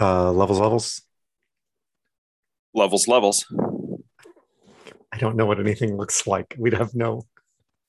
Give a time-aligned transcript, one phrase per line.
[0.00, 1.02] Uh, levels, levels.
[2.72, 3.44] Levels, levels.
[5.12, 6.56] I don't know what anything looks like.
[6.58, 7.26] We'd have no.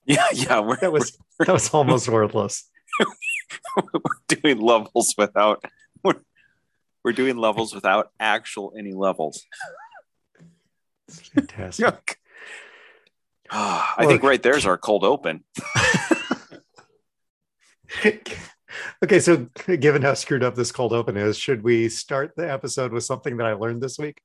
[0.04, 0.76] Yeah, yeah.
[0.82, 2.68] That was that was almost worthless.
[3.00, 5.64] we're doing levels without.
[6.04, 6.16] We're,
[7.04, 9.46] we're doing levels without actual any levels.
[11.08, 12.18] It's fantastic.
[13.52, 15.44] I think right there's our cold open.
[19.04, 19.48] Okay, so
[19.80, 23.38] given how screwed up this cold open is, should we start the episode with something
[23.38, 24.22] that I learned this week?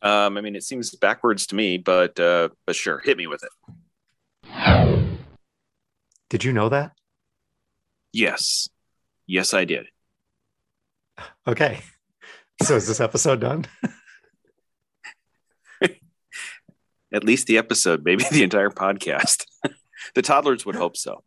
[0.00, 3.42] Um, I mean, it seems backwards to me, but uh, but sure, hit me with
[3.42, 3.50] it.
[6.30, 6.92] Did you know that?
[8.12, 8.68] Yes,
[9.26, 9.86] yes, I did.
[11.46, 11.80] Okay.
[12.62, 13.66] So is this episode done?
[17.12, 19.44] At least the episode, maybe the entire podcast.
[20.14, 21.22] the toddlers would hope so.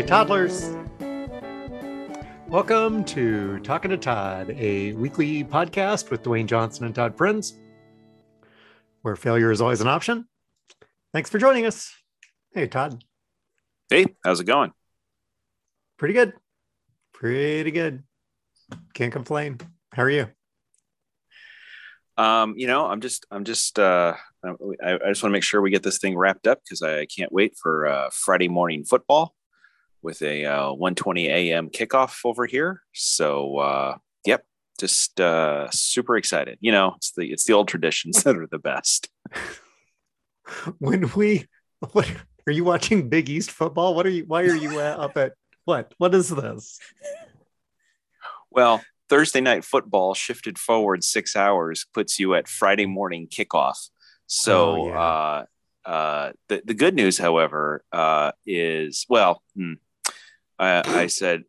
[0.00, 0.74] Hi, toddlers.
[2.48, 7.58] Welcome to Talking to Todd, a weekly podcast with Dwayne Johnson and Todd Friends,
[9.02, 10.26] where failure is always an option.
[11.12, 11.94] Thanks for joining us.
[12.54, 13.04] Hey, Todd.
[13.90, 14.72] Hey, how's it going?
[15.98, 16.32] Pretty good.
[17.12, 18.02] Pretty good.
[18.94, 19.58] Can't complain.
[19.92, 20.28] How are you?
[22.16, 25.60] Um, you know, I'm just, I'm just, uh, I, I just want to make sure
[25.60, 29.34] we get this thing wrapped up because I can't wait for uh, Friday morning football
[30.02, 31.68] with a uh, 1:20 a.m.
[31.70, 32.82] kickoff over here.
[32.92, 34.44] So, uh, yep,
[34.78, 36.58] just uh, super excited.
[36.60, 39.08] You know, it's the it's the old traditions that are the best.
[40.78, 41.46] When we,
[41.92, 42.10] what
[42.46, 43.94] are you watching Big East football?
[43.94, 45.34] What are you, why are you uh, up at
[45.64, 45.94] what?
[45.98, 46.80] What is this?
[48.50, 53.90] Well, Thursday night football shifted forward six hours puts you at Friday morning kickoff.
[54.26, 55.00] So Oh, yeah.
[55.00, 55.44] uh,
[55.88, 59.42] uh, the the good news, however, uh, is well,
[60.60, 61.44] I, I said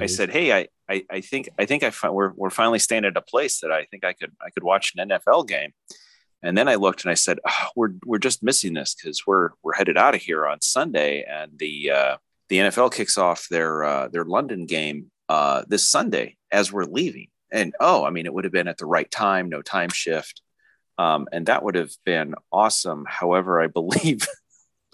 [0.00, 3.04] I said, hey, I I, I think I think I fi- we're we're finally staying
[3.04, 5.72] at a place that I think I could I could watch an NFL game.
[6.42, 9.50] And then I looked and I said, oh, we're we're just missing this because we're
[9.62, 12.16] we're headed out of here on Sunday, and the uh,
[12.48, 17.28] the NFL kicks off their uh, their London game uh, this Sunday as we're leaving.
[17.50, 20.42] And oh, I mean, it would have been at the right time, no time shift,
[20.98, 23.06] um, and that would have been awesome.
[23.08, 24.26] However, I believe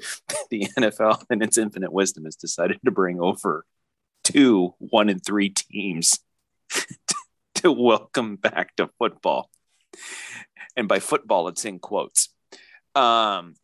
[0.51, 3.65] the NFL, in its infinite wisdom, has decided to bring over
[4.25, 6.19] two one and three teams
[7.57, 9.51] to welcome back to football.
[10.77, 12.29] And by football, it's in quotes.
[12.95, 13.55] Um,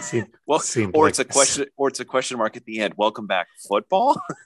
[0.00, 0.62] Seemed- well,
[0.94, 2.94] or like- it's a question, or it's a question mark at the end.
[2.96, 4.20] Welcome back, football.
[4.30, 4.36] it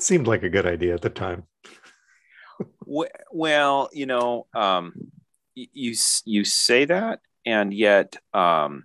[0.00, 1.44] seemed like a good idea at the time.
[2.84, 4.92] Well, you know, um,
[5.54, 8.84] you you say that, and yet, um,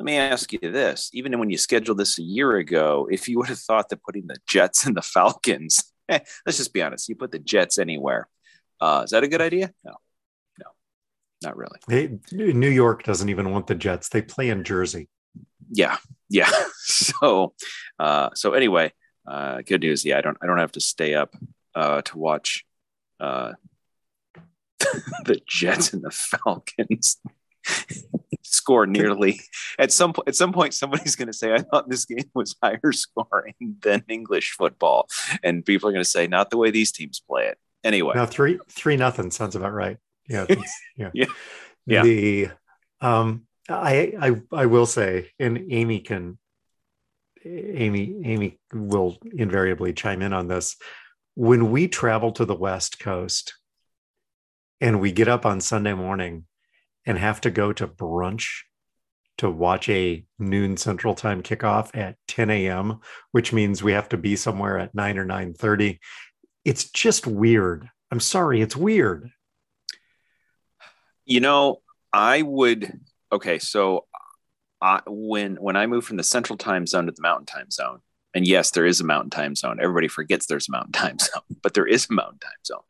[0.00, 3.36] let me ask you this: even when you scheduled this a year ago, if you
[3.36, 7.10] would have thought that putting the Jets and the Falcons, eh, let's just be honest,
[7.10, 8.26] you put the Jets anywhere,
[8.80, 9.74] uh, is that a good idea?
[9.84, 9.92] No,
[10.58, 10.66] no,
[11.42, 11.78] not really.
[11.86, 14.08] They, New York doesn't even want the Jets.
[14.08, 15.08] They play in Jersey.
[15.70, 15.98] yeah
[16.30, 17.52] yeah so
[17.98, 18.92] uh so anyway
[19.28, 21.36] uh good news yeah i don't i don't have to stay up
[21.74, 22.64] uh to watch
[23.20, 23.52] uh
[25.24, 27.20] the jets and the falcons
[28.60, 29.40] score nearly
[29.78, 32.54] at some point at some point somebody's going to say i thought this game was
[32.62, 35.08] higher scoring than english football
[35.42, 38.26] and people are going to say not the way these teams play it anyway Now
[38.26, 39.98] three three nothing sounds about right.
[40.28, 40.46] Yeah,
[40.96, 41.26] yeah, Yeah.
[41.86, 42.02] Yeah.
[42.02, 42.48] The
[43.00, 46.38] um, I I I will say, and Amy can,
[47.44, 50.76] Amy Amy will invariably chime in on this.
[51.34, 53.54] When we travel to the West Coast,
[54.80, 56.44] and we get up on Sunday morning,
[57.10, 58.60] and have to go to brunch
[59.36, 63.00] to watch a noon Central Time kickoff at 10 a.m.,
[63.32, 65.98] which means we have to be somewhere at nine or nine thirty.
[66.64, 67.88] It's just weird.
[68.12, 69.28] I'm sorry, it's weird.
[71.24, 71.80] You know,
[72.12, 73.00] I would.
[73.32, 74.06] Okay, so
[74.80, 77.98] I, when when I moved from the Central Time Zone to the Mountain Time Zone,
[78.34, 79.78] and yes, there is a Mountain Time Zone.
[79.82, 82.84] Everybody forgets there's a Mountain Time Zone, but there is a Mountain Time Zone.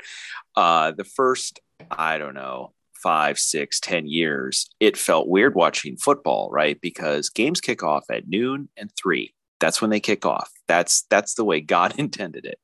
[0.55, 1.61] Uh, the first,
[1.91, 6.81] I don't know, five, six, ten years, it felt weird watching football, right?
[6.81, 9.35] Because games kick off at noon and three.
[9.59, 10.51] That's when they kick off.
[10.69, 12.59] That's that's the way God intended it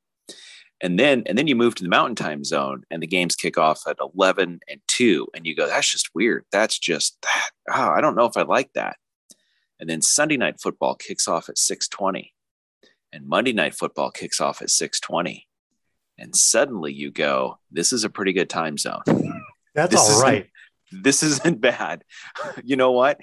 [0.81, 3.57] and then and then you move to the mountain time zone and the games kick
[3.57, 7.89] off at 11 and 2 and you go that's just weird that's just that oh,
[7.89, 8.97] i don't know if i like that
[9.79, 12.31] and then Sunday night football kicks off at 6:20
[13.13, 15.43] and Monday night football kicks off at 6:20
[16.17, 19.03] and suddenly you go this is a pretty good time zone.
[19.77, 20.47] That's this all right.
[20.89, 22.05] This isn't bad.
[22.63, 23.19] you know what?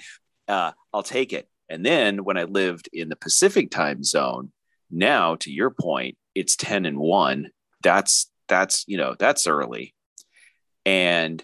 [0.46, 1.48] Uh, I'll take it.
[1.70, 4.52] And then when I lived in the Pacific time zone,
[4.90, 7.48] now to your point, it's 10 and 1.
[7.82, 9.94] That's that's, you know, that's early.
[10.84, 11.42] And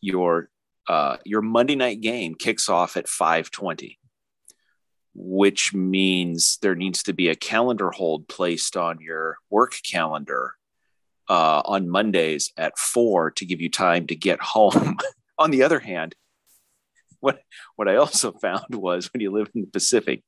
[0.00, 0.48] your
[0.88, 3.98] uh, your Monday night game kicks off at 520
[5.20, 10.54] which means there needs to be a calendar hold placed on your work calendar
[11.28, 14.96] uh, on Mondays at four to give you time to get home.
[15.38, 16.14] on the other hand,
[17.20, 17.42] what
[17.76, 20.22] what I also found was when you live in the Pacific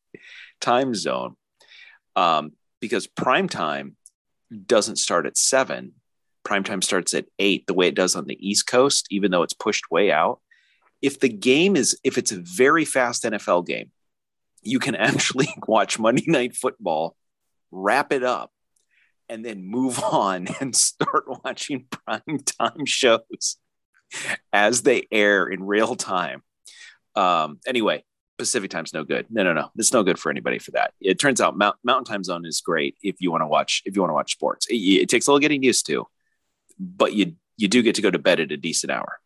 [0.61, 1.37] time zone,
[2.17, 3.97] um, because prime time
[4.67, 5.93] doesn't start at seven,
[6.45, 9.43] prime time starts at eight, the way it does on the East Coast, even though
[9.43, 10.41] it's pushed way out.
[11.03, 13.91] If the game is if it's a very fast NFL game,
[14.63, 17.17] you can actually watch Monday Night Football,
[17.71, 18.53] wrap it up,
[19.31, 23.57] and then move on and start watching prime time shows
[24.53, 26.43] as they air in real time.
[27.15, 28.05] Um, anyway,
[28.37, 29.27] Pacific time's no good.
[29.31, 29.71] No, no, no.
[29.77, 30.93] It's no good for anybody for that.
[31.01, 33.95] It turns out Mount, Mountain Time Zone is great if you want to watch if
[33.95, 34.67] you want to watch sports.
[34.67, 36.07] It, it takes a little getting used to,
[36.79, 39.21] but you you do get to go to bed at a decent hour.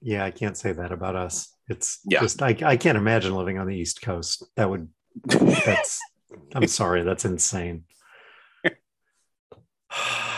[0.00, 1.54] Yeah, I can't say that about us.
[1.68, 2.20] It's yeah.
[2.20, 4.44] just I, I can't imagine living on the East Coast.
[4.56, 4.88] That would
[5.24, 6.00] that's
[6.54, 7.84] I'm sorry, that's insane.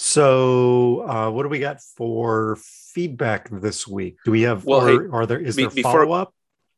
[0.00, 4.18] So, uh, what do we got for feedback this week?
[4.24, 6.32] Do we have, well, or, hey, are there, is be, there follow up?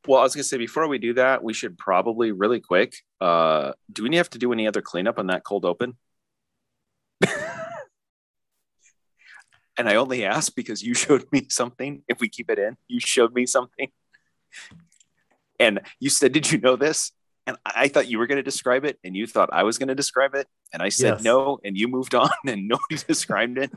[0.06, 2.94] Well, I was going to say before we do that, we should probably really quick.
[3.20, 5.98] Uh, do we have to do any other cleanup on that cold open?
[9.76, 12.02] and I only asked because you showed me something.
[12.08, 13.90] If we keep it in, you showed me something.
[15.58, 17.12] And you said, Did you know this?
[17.46, 19.88] And I thought you were going to describe it, and you thought I was going
[19.88, 20.46] to describe it.
[20.72, 21.22] And I said yes.
[21.22, 23.70] no, and you moved on, and nobody described it.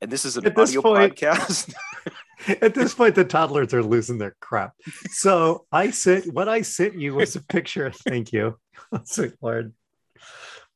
[0.00, 1.74] And this is an audio point, podcast.
[2.48, 4.74] at this point, the toddlers are losing their crap.
[5.10, 7.90] So I sent what I sent you was a picture.
[7.90, 8.58] Thank you,
[9.04, 9.72] sweet Lord.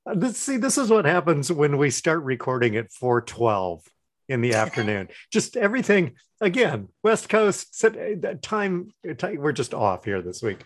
[0.06, 3.84] Uh, this, see, this is what happens when we start recording at 412
[4.30, 5.08] in the afternoon.
[5.32, 7.84] just everything again, West Coast
[8.42, 8.88] time,
[9.18, 9.36] time.
[9.36, 10.64] We're just off here this week.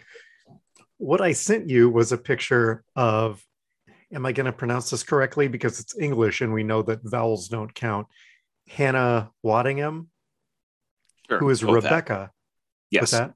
[0.99, 3.43] What I sent you was a picture of.
[4.13, 5.49] Am I going to pronounce this correctly?
[5.49, 8.07] Because it's English and we know that vowels don't count.
[8.69, 10.07] Hannah Waddingham,
[11.29, 12.31] sure, who is Rebecca.
[12.91, 13.11] Yes.
[13.11, 13.35] that?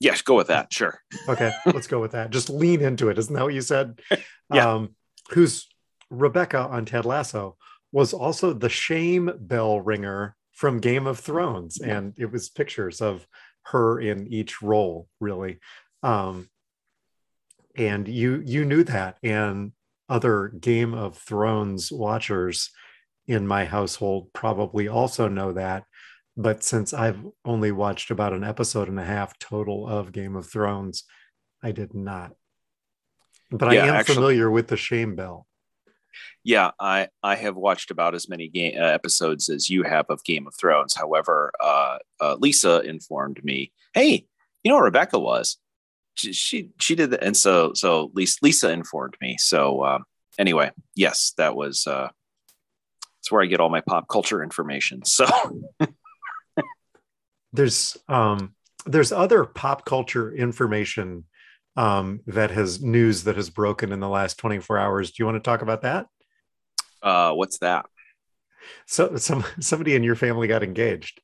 [0.00, 0.70] Yes, go with that.
[0.70, 1.00] Sure.
[1.28, 2.30] Okay, let's go with that.
[2.30, 3.18] Just lean into it.
[3.18, 4.00] Isn't that what you said?
[4.52, 4.72] yeah.
[4.74, 4.96] Um,
[5.30, 5.66] who's
[6.10, 7.56] Rebecca on Ted Lasso,
[7.92, 13.26] was also the shame bell ringer from Game of Thrones, and it was pictures of
[13.64, 15.60] her in each role, really.
[16.02, 16.48] Um,
[17.76, 19.72] and you you knew that, and
[20.08, 22.70] other Game of Thrones watchers
[23.26, 25.84] in my household probably also know that.
[26.36, 30.46] But since I've only watched about an episode and a half total of Game of
[30.46, 31.04] Thrones,
[31.62, 32.32] I did not.
[33.50, 35.46] But yeah, I am actually, familiar with the shame bell.
[36.44, 40.24] Yeah, I I have watched about as many game, uh, episodes as you have of
[40.24, 40.94] Game of Thrones.
[40.94, 44.26] However, uh, uh, Lisa informed me, "Hey,
[44.62, 45.58] you know what Rebecca was?
[46.14, 49.36] She she, she did that." And so so Lisa, Lisa informed me.
[49.38, 50.04] So um,
[50.38, 52.08] anyway, yes, that was uh,
[53.22, 55.04] that's where I get all my pop culture information.
[55.04, 55.26] So
[57.52, 58.54] there's um
[58.84, 61.24] there's other pop culture information
[61.76, 65.10] um, that has news that has broken in the last 24 hours.
[65.10, 66.06] Do you want to talk about that?
[67.02, 67.86] Uh, what's that?
[68.86, 71.20] So some somebody in your family got engaged.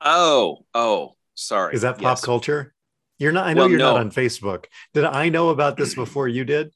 [0.00, 1.74] Oh, oh, sorry.
[1.74, 2.24] Is that pop yes.
[2.24, 2.74] culture?
[3.18, 3.46] You're not.
[3.46, 3.92] I know well, you're no.
[3.92, 4.66] not on Facebook.
[4.94, 6.72] Did I know about this before you did?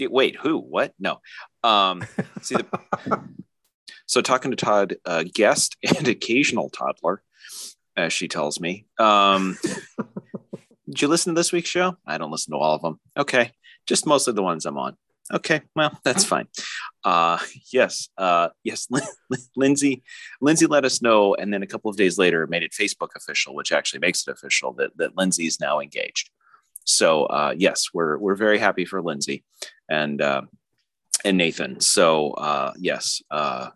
[0.00, 0.58] Wait, who?
[0.58, 0.94] What?
[0.98, 1.20] No.
[1.62, 2.04] Um,
[2.40, 3.22] see the.
[4.06, 7.22] so talking to Todd, uh, guest and occasional toddler,
[7.96, 8.86] as she tells me.
[8.98, 9.58] Um,
[10.88, 11.96] did you listen to this week's show?
[12.06, 12.98] I don't listen to all of them.
[13.16, 13.52] Okay.
[13.86, 14.96] Just mostly the ones I'm on.
[15.32, 15.60] Okay.
[15.76, 16.48] Well, that's fine.
[17.04, 17.38] Uh,
[17.72, 18.08] yes.
[18.16, 18.88] Uh, yes.
[19.56, 20.02] Lindsay,
[20.40, 21.34] Lindsay let us know.
[21.34, 24.30] And then a couple of days later made it Facebook official, which actually makes it
[24.30, 26.30] official that, that Lindsay is now engaged.
[26.84, 29.44] So, uh, yes, we're, we're very happy for Lindsay
[29.90, 30.42] and, uh,
[31.24, 31.80] and Nathan.
[31.80, 33.68] So, uh, yes, uh,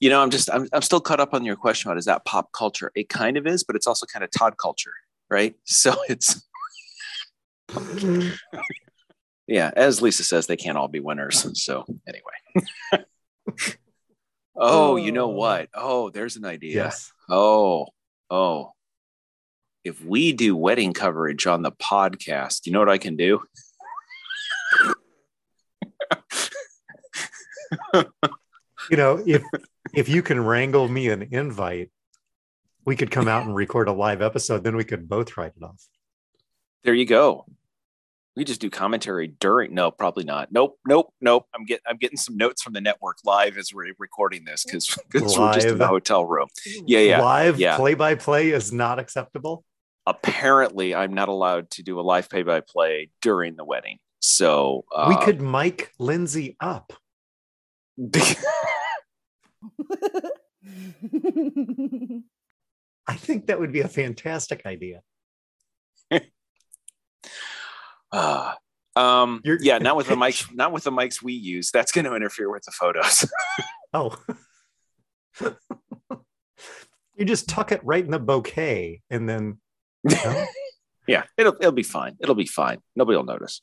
[0.00, 2.26] you know, I'm just, I'm, I'm still caught up on your question about is that
[2.26, 2.92] pop culture?
[2.94, 4.92] It kind of is, but it's also kind of Todd culture,
[5.30, 5.54] right?
[5.64, 6.46] So it's,
[9.46, 11.46] yeah, as Lisa says, they can't all be winners.
[11.58, 13.04] So anyway.
[14.56, 15.34] oh, you know oh.
[15.34, 15.68] what?
[15.74, 16.74] Oh, there's an idea.
[16.74, 17.12] Yes.
[17.28, 17.86] Oh,
[18.30, 18.72] oh.
[19.84, 23.40] if we do wedding coverage on the podcast, you know what I can do?
[28.90, 29.42] you know, if
[29.94, 31.90] if you can wrangle me an invite,
[32.84, 34.64] we could come out and record a live episode.
[34.64, 35.86] Then we could both write it off.
[36.84, 37.44] There you go.
[38.38, 39.74] We just do commentary during.
[39.74, 40.52] No, probably not.
[40.52, 41.46] Nope, nope, nope.
[41.56, 44.96] I'm getting I'm getting some notes from the network live as we're recording this because
[45.12, 46.46] we're just in the hotel room.
[46.86, 47.20] Yeah, yeah.
[47.20, 47.76] Live yeah.
[47.76, 49.64] play by play is not acceptable.
[50.06, 53.98] Apparently, I'm not allowed to do a live play by play during the wedding.
[54.20, 56.92] So uh, we could mic Lindsay up.
[63.08, 65.02] I think that would be a fantastic idea.
[68.12, 68.54] Uh,
[68.96, 71.70] um, yeah, not with the mics, not with the mics we use.
[71.70, 73.30] That's going to interfere with the photos.
[73.92, 74.16] oh,
[77.14, 79.58] you just tuck it right in the bouquet, and then.
[80.04, 80.46] You know?
[81.06, 82.16] yeah, it'll it'll be fine.
[82.20, 82.78] It'll be fine.
[82.96, 83.62] Nobody will notice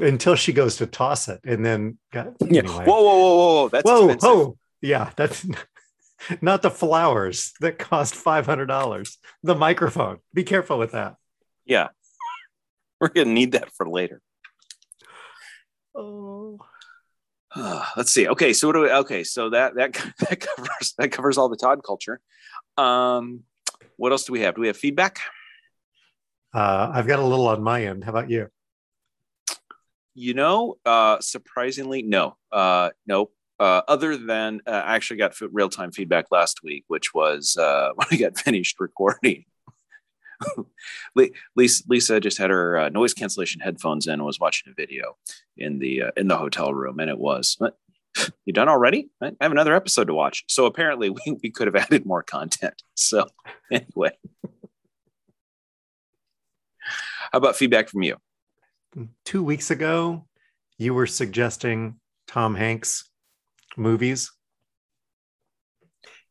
[0.00, 2.34] until she goes to toss it, and then anyway.
[2.50, 2.62] yeah.
[2.62, 3.68] Whoa, whoa, whoa, whoa!
[3.68, 4.30] That's whoa, expensive.
[4.30, 4.58] whoa.
[4.82, 5.46] Yeah, that's
[6.40, 9.18] not the flowers that cost five hundred dollars.
[9.42, 10.18] The microphone.
[10.32, 11.16] Be careful with that.
[11.64, 11.88] Yeah,
[13.00, 14.20] we're gonna need that for later.
[15.94, 16.58] Oh.
[17.52, 18.28] Uh, let's see.
[18.28, 18.90] Okay, so what do we?
[18.90, 22.20] Okay, so that that that covers that covers all the Todd culture.
[22.76, 23.42] Um,
[23.96, 24.54] what else do we have?
[24.54, 25.18] Do we have feedback?
[26.54, 28.04] Uh, I've got a little on my end.
[28.04, 28.48] How about you?
[30.14, 33.32] You know, uh, surprisingly, no, uh, nope.
[33.58, 37.90] Uh, other than uh, I actually got real time feedback last week, which was uh,
[37.94, 39.44] when I got finished recording.
[41.56, 45.16] Lisa, Lisa just had her uh, noise cancellation headphones in and was watching a video
[45.56, 47.58] in the uh, in the hotel room, and it was
[48.44, 49.08] you done already?
[49.22, 50.44] I have another episode to watch.
[50.48, 52.82] So apparently, we, we could have added more content.
[52.94, 53.26] So
[53.72, 54.10] anyway,
[57.32, 58.16] how about feedback from you?
[59.24, 60.26] two weeks ago,
[60.76, 63.08] you were suggesting Tom Hanks
[63.78, 64.30] movies.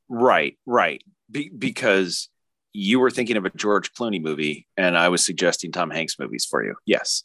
[0.07, 1.01] Right, right.
[1.31, 2.29] Be- because
[2.73, 6.45] you were thinking of a George Clooney movie, and I was suggesting Tom Hanks movies
[6.45, 6.75] for you.
[6.85, 7.23] Yes.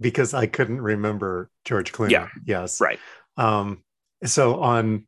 [0.00, 2.10] Because I couldn't remember George Clooney.
[2.10, 2.28] Yeah.
[2.44, 2.80] Yes.
[2.80, 2.98] Right.
[3.36, 3.82] Um,
[4.24, 5.06] so on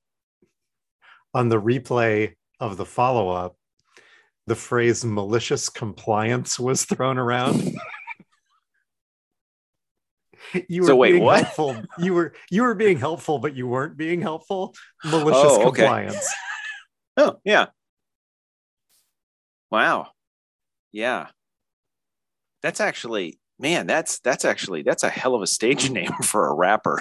[1.33, 3.57] on the replay of the follow up,
[4.47, 7.77] the phrase malicious compliance was thrown around.
[10.69, 11.45] you were so wait, being what?
[11.45, 11.83] helpful.
[11.99, 14.75] You were you were being helpful, but you weren't being helpful.
[15.05, 15.83] Malicious oh, okay.
[15.83, 16.35] compliance.
[17.17, 17.67] oh yeah.
[19.71, 20.09] Wow.
[20.93, 21.29] Yeah.
[22.63, 23.87] That's actually man.
[23.87, 27.01] That's that's actually that's a hell of a stage name for a rapper.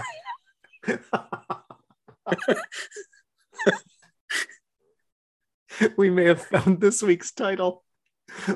[5.97, 7.83] we may have found this week's title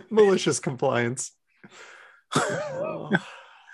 [0.09, 1.31] malicious compliance
[2.35, 3.09] oh.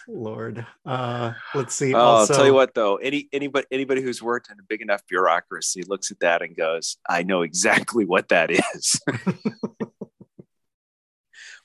[0.07, 0.65] Lord.
[0.85, 1.93] Uh, let's see.
[1.93, 2.95] Oh, also, I'll tell you what, though.
[2.95, 6.97] Any anybody anybody who's worked in a big enough bureaucracy looks at that and goes,
[7.07, 8.99] "I know exactly what that is."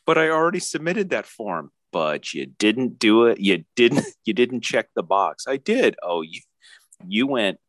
[0.07, 1.71] but I already submitted that form.
[1.93, 3.39] But you didn't do it.
[3.39, 4.05] You didn't.
[4.25, 5.45] You didn't check the box.
[5.47, 5.97] I did.
[6.03, 6.41] Oh, you
[7.07, 7.61] you went.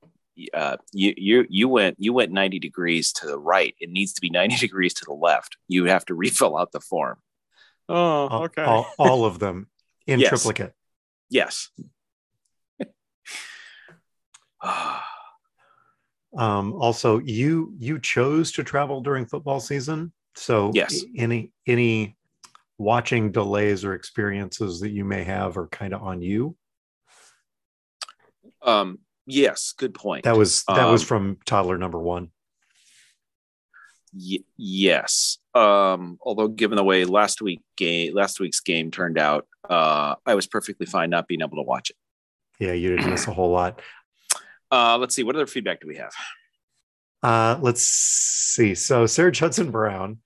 [0.53, 3.75] Uh, you you you went you went 90 degrees to the right.
[3.79, 5.57] It needs to be 90 degrees to the left.
[5.67, 7.17] You have to refill out the form.
[7.89, 8.63] Oh, okay.
[8.63, 9.67] All, all of them
[10.07, 10.29] in yes.
[10.29, 10.73] triplicate.
[11.29, 11.69] Yes.
[16.37, 21.03] um, also, you you chose to travel during football season, so yes.
[21.17, 22.15] Any any
[22.77, 26.55] watching delays or experiences that you may have are kind of on you.
[28.61, 28.99] Um.
[29.27, 29.73] Yes.
[29.75, 30.23] Good point.
[30.25, 32.29] That was that um, was from toddler number one.
[34.13, 35.39] Y- yes.
[35.53, 40.35] Um, although given the way last week game last week's game turned out, uh, I
[40.35, 41.95] was perfectly fine not being able to watch it.
[42.59, 43.81] Yeah, you didn't miss a whole lot.
[44.71, 45.23] Uh, let's see.
[45.23, 46.13] What other feedback do we have?
[47.23, 48.75] Uh, let's see.
[48.75, 50.19] So Sarah Judson Brown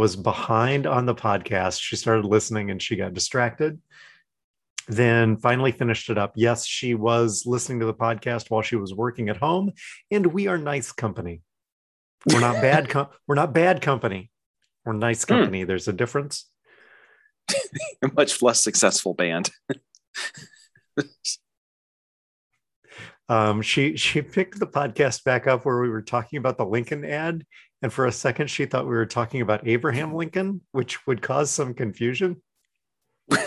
[0.00, 1.78] was behind on the podcast.
[1.82, 3.78] She started listening and she got distracted.
[4.88, 6.32] Then finally finished it up.
[6.36, 9.72] Yes, she was listening to the podcast while she was working at home,
[10.10, 11.42] and we are nice company.
[12.32, 12.88] We're not bad.
[12.88, 14.30] Com- we're not bad company.
[14.86, 15.34] We're nice hmm.
[15.34, 15.64] company.
[15.64, 16.50] There's a difference.
[18.02, 19.50] a much less successful band.
[23.30, 27.04] um, she she picked the podcast back up where we were talking about the Lincoln
[27.04, 27.46] ad,
[27.80, 31.48] and for a second she thought we were talking about Abraham Lincoln, which would cause
[31.48, 32.42] some confusion.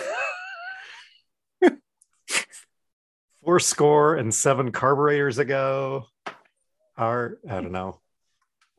[3.43, 6.05] Four score and seven carburetors ago,
[6.97, 7.99] our I don't know.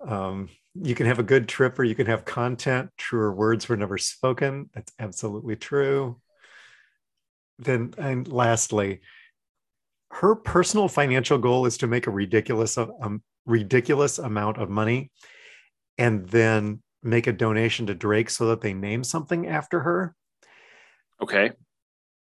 [0.03, 2.89] Um, you can have a good trip or you can have content.
[2.97, 4.71] Truer words were never spoken.
[4.75, 6.19] That's absolutely true.
[7.59, 9.03] Then, and lastly,
[10.15, 15.11] her personal financial goal is to make a ridiculous, um, ridiculous amount of money
[15.99, 20.15] and then make a donation to Drake so that they name something after her.
[21.21, 21.51] Okay.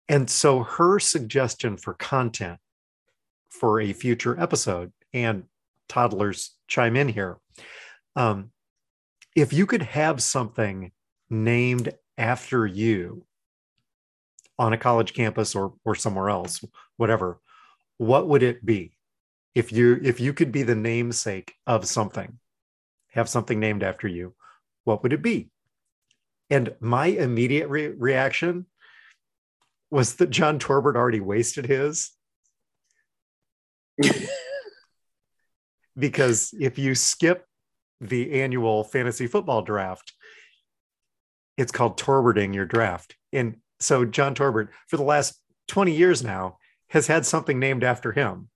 [0.09, 2.59] And so her suggestion for content
[3.49, 5.43] for a future episode, and
[5.87, 7.37] toddlers chime in here.
[8.15, 8.51] Um,
[9.35, 10.91] if you could have something
[11.29, 13.25] named after you
[14.57, 16.63] on a college campus or or somewhere else,
[16.97, 17.39] whatever,
[17.97, 18.97] what would it be?
[19.55, 22.39] If you if you could be the namesake of something,
[23.11, 24.33] have something named after you,
[24.83, 25.49] what would it be?
[26.49, 28.65] And my immediate re- reaction
[29.91, 32.11] was that John Torbert already wasted his.
[35.97, 37.45] because if you skip
[38.01, 40.13] the annual fantasy football draft,
[41.57, 43.15] it's called Torberting your draft.
[43.31, 46.57] And so John Torbert, for the last 20 years now,
[46.93, 48.49] has had something named after him.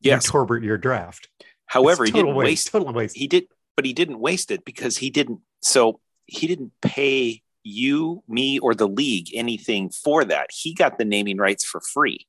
[0.00, 0.24] Yes.
[0.24, 1.28] You Torbert your draft.
[1.66, 3.16] However, he didn't waste, waste total waste.
[3.16, 3.44] he did
[3.76, 8.74] but he didn't waste it because he didn't so he didn't pay you, me, or
[8.74, 10.48] the league anything for that.
[10.50, 12.26] He got the naming rights for free.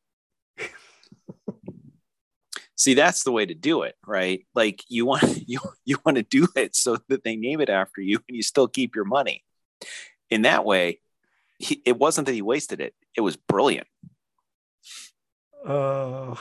[2.75, 4.45] See, that's the way to do it, right?
[4.53, 8.01] Like you want you you want to do it so that they name it after
[8.01, 9.45] you and you still keep your money.
[10.29, 10.99] In that way,
[11.57, 12.93] he, it wasn't that he wasted it.
[13.15, 13.87] It was brilliant.
[15.65, 16.35] Uh,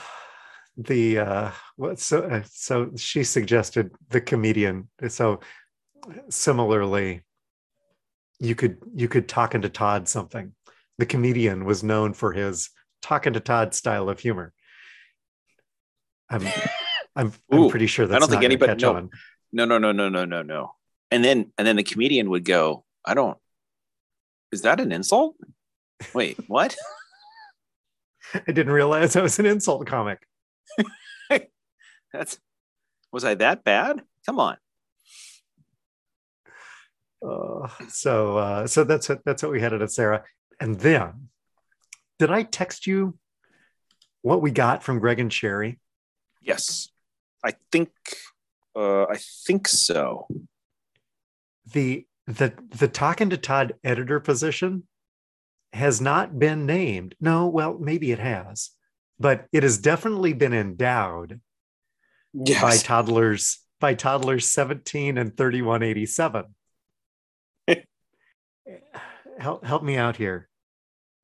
[0.77, 1.99] the uh, what?
[1.99, 4.89] So, uh, so she suggested the comedian.
[5.09, 5.41] So,
[6.29, 7.23] similarly,
[8.39, 10.53] you could you could talk into Todd something.
[10.99, 12.71] The comedian was known for his
[13.03, 14.53] talking to Todd style of humor.
[16.29, 16.47] I'm
[17.17, 18.97] I'm, I'm pretty sure that's I don't think anybody- catch no.
[18.97, 19.11] on.
[19.53, 20.75] No, no, no, no, no, no, no.
[21.11, 23.37] And then and then the comedian would go, I don't
[24.53, 25.37] is that an insult?
[26.15, 26.77] Wait, what?
[28.49, 30.19] I didn't realize I was an insult comic.
[32.13, 32.39] That's
[33.13, 34.03] was I that bad?
[34.27, 34.57] Come on.
[37.27, 40.25] Uh, so uh, so that's what that's what we had at Sarah.
[40.59, 41.29] And then
[42.19, 43.19] did I text you
[44.23, 45.79] what we got from Greg and Sherry?
[46.41, 46.89] Yes.
[47.45, 47.91] I think
[48.77, 50.27] uh I think so.
[51.73, 54.85] The the the talking to Todd editor position
[55.73, 57.15] has not been named.
[57.21, 58.71] No, well, maybe it has,
[59.19, 61.41] but it has definitely been endowed
[62.35, 66.55] by toddlers by toddlers 17 and 3187
[69.39, 70.49] help help me out here.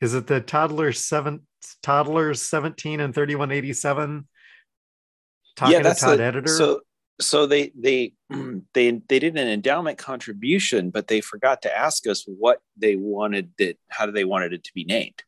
[0.01, 1.47] Is it the toddlers seven
[1.83, 4.29] toddlers 17 and 3187
[5.57, 6.49] talking yeah, to that's todd the, editor?
[6.49, 6.81] So
[7.21, 8.13] so they they
[8.75, 13.53] they they did an endowment contribution, but they forgot to ask us what they wanted
[13.59, 15.23] it, how do they wanted it to be named.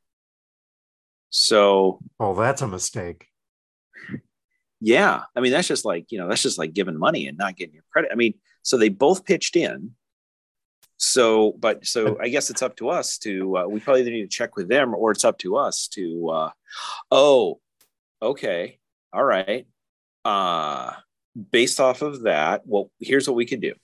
[1.30, 3.28] So oh that's a mistake
[4.80, 7.56] yeah, I mean that's just like you know that's just like giving money and not
[7.56, 8.10] getting your credit.
[8.12, 9.92] I mean, so they both pitched in.
[11.00, 13.58] So, but so I guess it's up to us to.
[13.58, 16.28] Uh, we probably need to check with them, or it's up to us to.
[16.28, 16.50] Uh,
[17.10, 17.60] oh,
[18.22, 18.78] okay,
[19.12, 19.66] all right.
[20.24, 20.92] Uh,
[21.50, 23.74] based off of that, well, here's what we can do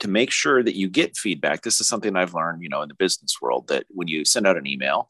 [0.00, 1.62] to make sure that you get feedback.
[1.62, 4.46] This is something I've learned, you know, in the business world that when you send
[4.46, 5.08] out an email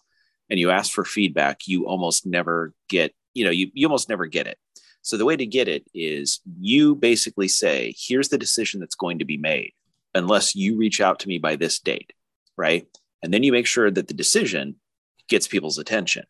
[0.49, 4.27] and you ask for feedback, you almost never get, you know, you, you almost never
[4.27, 4.59] get it.
[5.03, 9.21] So the way to get it is you basically say, here's the decision that's going
[9.21, 9.73] to be made
[10.15, 12.13] unless you reach out to me by this date,
[12.57, 12.87] right?
[13.23, 14.77] And then you make sure that the decision
[15.29, 16.25] gets people's attention.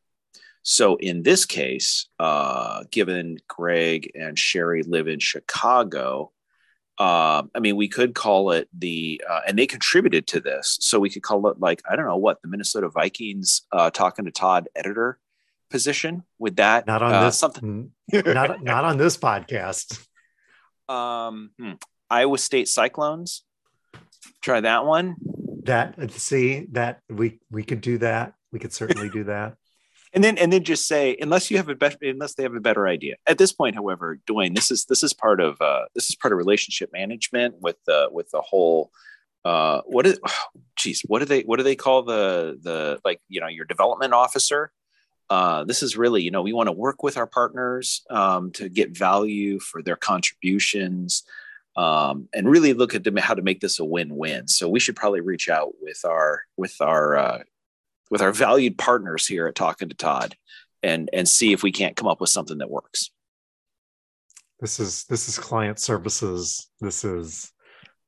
[0.62, 6.32] So in this case, uh, given Greg and Sherry live in Chicago,
[6.98, 10.76] uh, I mean, we could call it the, uh, and they contributed to this.
[10.80, 14.26] So we could call it like, I don't know what, the Minnesota Vikings uh, talking
[14.26, 15.18] to Todd editor
[15.70, 16.24] position.
[16.38, 17.92] Would that not on uh, this something?
[18.12, 19.98] not not on this podcast
[20.90, 21.72] um, hmm,
[22.10, 23.44] Iowa State Cyclones.
[24.42, 25.16] Try that one.
[25.64, 29.56] that see that we we could do that we could certainly do that
[30.12, 32.60] and then and then just say unless you have a better unless they have a
[32.60, 36.08] better idea at this point however dwayne this is this is part of uh this
[36.08, 38.90] is part of relationship management with the with the whole
[39.44, 40.18] uh what is
[40.76, 44.12] geez what do they what do they call the the like you know your development
[44.12, 44.72] officer
[45.28, 48.68] uh this is really you know we want to work with our partners um to
[48.68, 51.24] get value for their contributions
[51.76, 54.48] um, and really look at how to make this a win-win.
[54.48, 57.38] So we should probably reach out with our with our uh,
[58.10, 60.36] with our valued partners here at Talking to Todd,
[60.82, 63.10] and and see if we can't come up with something that works.
[64.60, 67.52] this is this is client services this is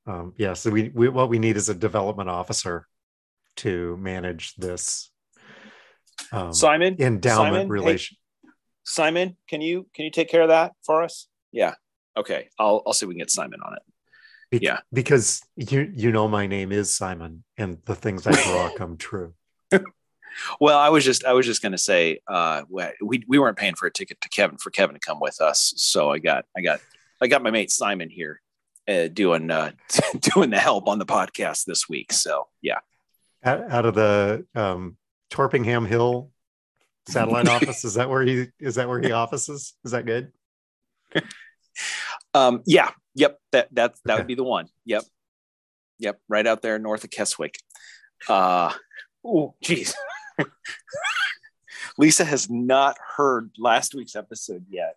[0.07, 0.55] um, yeah.
[0.55, 2.87] So we, we what we need is a development officer
[3.57, 5.11] to manage this
[6.33, 8.17] um, Simon endowment Simon, relation.
[8.43, 8.51] Hey,
[8.85, 11.29] Simon, can you can you take care of that for us?
[11.53, 11.75] Yeah.
[12.17, 12.49] Okay.
[12.59, 13.83] I'll I'll see if we can get Simon on it.
[14.51, 14.81] Be- yeah.
[14.93, 19.35] Because you you know my name is Simon, and the things I draw come true.
[20.61, 22.63] Well, I was just I was just going to say uh,
[23.01, 25.75] we we weren't paying for a ticket to Kevin for Kevin to come with us,
[25.77, 26.81] so I got I got
[27.21, 28.41] I got my mate Simon here
[28.89, 29.73] uh, doing uh,
[30.21, 32.13] doing the help on the podcast this week.
[32.13, 32.79] So yeah,
[33.45, 34.97] out, out of the um,
[35.31, 36.31] Torpingham Hill
[37.09, 39.75] satellite office, is that where he is that where he offices?
[39.85, 40.33] Is that good?
[42.35, 44.21] Um, yeah, yep, that that that okay.
[44.21, 44.69] would be the one.
[44.87, 45.05] Yep,
[45.99, 47.57] yep, right out there north of Keswick.
[48.29, 48.73] Uh,
[49.25, 49.95] oh, geez.
[51.99, 54.97] Lisa has not heard last week's episode yet,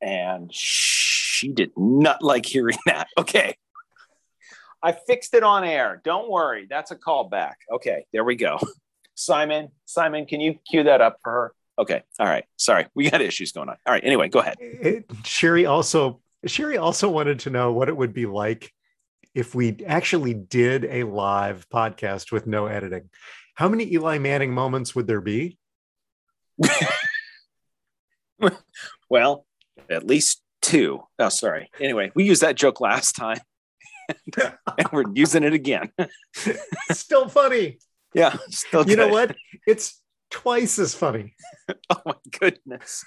[0.00, 3.08] and she did not like hearing that.
[3.18, 3.56] Okay.
[4.82, 6.00] I fixed it on air.
[6.04, 6.66] Don't worry.
[6.68, 7.54] That's a callback.
[7.70, 8.58] Okay, there we go.
[9.14, 11.54] Simon, Simon, can you cue that up for her?
[11.78, 12.02] Okay.
[12.18, 12.44] All right.
[12.56, 12.86] Sorry.
[12.94, 13.76] We got issues going on.
[13.86, 14.04] All right.
[14.04, 14.56] Anyway, go ahead.
[14.60, 18.72] It, Sherry also Sherry also wanted to know what it would be like
[19.34, 23.08] if we actually did a live podcast with no editing.
[23.54, 25.58] How many Eli Manning moments would there be?
[29.10, 29.46] well,
[29.90, 31.02] at least two.
[31.18, 31.70] Oh, sorry.
[31.80, 33.40] Anyway, we used that joke last time.
[34.38, 35.90] and we're using it again.
[36.92, 37.78] still funny.
[38.14, 38.88] Yeah, still.
[38.88, 39.36] You know what?
[39.66, 41.34] It's twice as funny.
[41.90, 43.04] oh my goodness.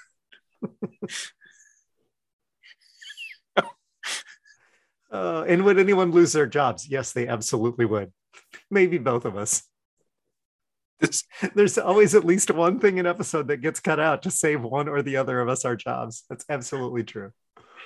[5.10, 6.88] uh, and would anyone lose their jobs?
[6.88, 8.12] Yes, they absolutely would.
[8.70, 9.62] Maybe both of us.
[11.00, 14.62] There's, there's always at least one thing in episode that gets cut out to save
[14.62, 16.24] one or the other of us our jobs.
[16.30, 17.32] That's absolutely true.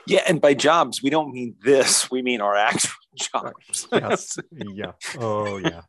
[0.06, 2.10] Yeah, and by jobs, we don't mean this.
[2.10, 3.88] We mean our actual jobs.
[3.92, 4.38] yes.
[4.52, 4.92] Yeah.
[5.18, 5.82] Oh, yeah.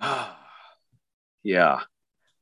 [1.42, 1.80] yeah.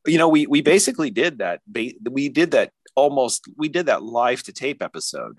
[0.07, 1.61] You know, we we basically did that.
[1.71, 3.49] We did that almost.
[3.57, 5.38] We did that live to tape episode.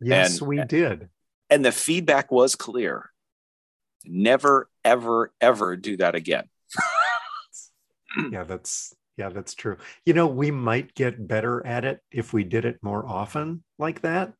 [0.00, 1.08] Yes, and, we did.
[1.48, 3.11] And the feedback was clear.
[4.04, 6.44] Never, ever, ever do that again.
[8.30, 9.76] yeah, that's yeah, that's true.
[10.06, 14.00] You know, we might get better at it if we did it more often like
[14.02, 14.32] that,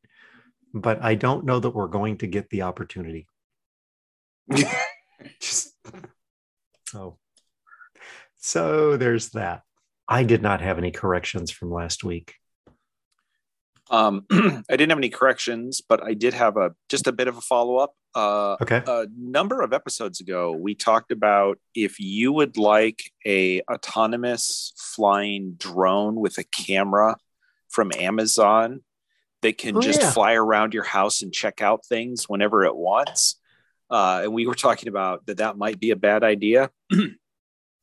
[0.72, 3.26] but I don't know that we're going to get the opportunity.
[5.40, 5.74] Just
[6.88, 7.18] so,
[8.38, 9.62] so there's that.
[10.08, 12.34] I did not have any corrections from last week.
[13.92, 17.36] Um, I didn't have any corrections, but I did have a just a bit of
[17.36, 17.94] a follow up.
[18.14, 18.82] Uh, okay.
[18.86, 25.54] A number of episodes ago, we talked about if you would like a autonomous flying
[25.58, 27.16] drone with a camera
[27.68, 28.80] from Amazon
[29.42, 30.10] that can oh, just yeah.
[30.10, 33.38] fly around your house and check out things whenever it wants.
[33.90, 36.70] Uh, and we were talking about that that might be a bad idea.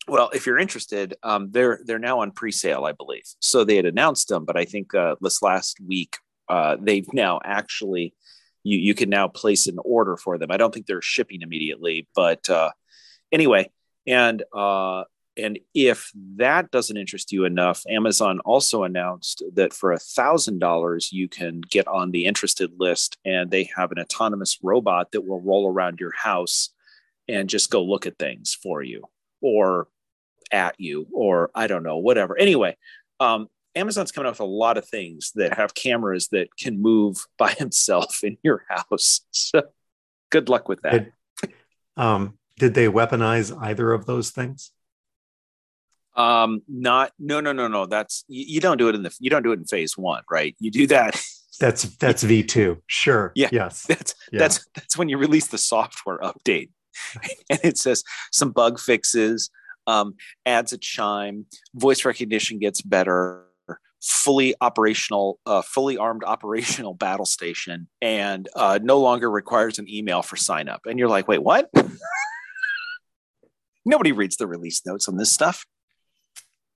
[0.10, 3.26] Well, if you're interested, um, they're they're now on pre-sale, I believe.
[3.40, 6.18] So they had announced them, but I think uh, this last week
[6.50, 8.16] uh, they've now actually
[8.64, 10.52] you you can now place an order for them.
[10.52, 12.72] I don't think they're shipping immediately, but uh,
[13.32, 13.70] anyway,
[14.08, 15.04] and uh,
[15.38, 21.12] and if that doesn't interest you enough, Amazon also announced that for a thousand dollars
[21.14, 25.42] you can get on the interested list, and they have an autonomous robot that will
[25.42, 26.72] roll around your house
[27.28, 29.04] and just go look at things for you
[29.42, 29.88] or
[30.52, 32.38] at you or I don't know, whatever.
[32.38, 32.78] Anyway,
[33.20, 37.26] um, Amazon's coming out with a lot of things that have cameras that can move
[37.38, 39.22] by himself in your house.
[39.32, 39.64] So
[40.30, 41.12] good luck with that.
[41.42, 41.54] Did,
[41.98, 44.72] um, did they weaponize either of those things?
[46.16, 47.86] Um, not no no no no.
[47.86, 50.24] That's you, you don't do it in the you don't do it in phase one,
[50.30, 50.56] right?
[50.60, 51.22] You do that.
[51.60, 52.82] That's that's V two.
[52.88, 53.34] Sure.
[53.36, 53.50] Yeah.
[53.52, 53.84] Yes.
[53.88, 54.40] That's yeah.
[54.40, 56.70] that's that's when you release the software update,
[57.50, 59.50] and it says some bug fixes,
[59.90, 63.46] um, adds a chime, voice recognition gets better,
[64.02, 70.22] fully operational, uh, fully armed operational battle station, and uh, no longer requires an email
[70.22, 70.82] for sign up.
[70.86, 71.70] And you're like, wait, what?
[73.86, 75.66] Nobody reads the release notes on this stuff.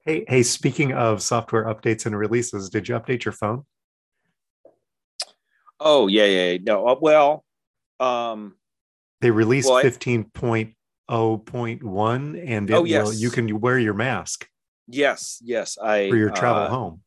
[0.06, 3.63] Hey, hey, speaking of software updates and releases, did you update your phone?
[5.80, 6.58] Oh, yeah, yeah.
[6.62, 7.45] No, uh, well,
[7.99, 8.56] um,
[9.21, 10.73] they released well, 15.0
[11.09, 13.05] 0.1 and it oh, yes.
[13.05, 14.47] will, you can wear your mask.
[14.87, 15.77] Yes, yes.
[15.77, 17.01] I for your travel uh, home.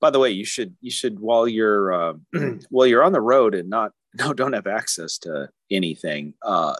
[0.00, 2.14] By the way, you should you should while you're uh,
[2.70, 6.34] while you're on the road and not no don't have access to anything.
[6.42, 6.74] Uh,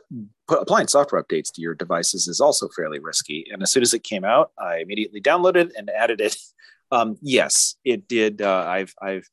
[0.49, 3.47] put, applying software updates to your devices is also fairly risky.
[3.53, 6.37] And as soon as it came out, I immediately downloaded and added it.
[6.91, 8.43] Um, yes, it did.
[8.43, 9.27] Uh, I've I've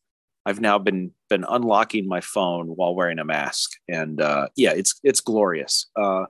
[0.45, 4.97] I've now been been unlocking my phone while wearing a mask, and uh, yeah, it's
[5.03, 5.87] it's glorious.
[5.93, 6.27] Uh,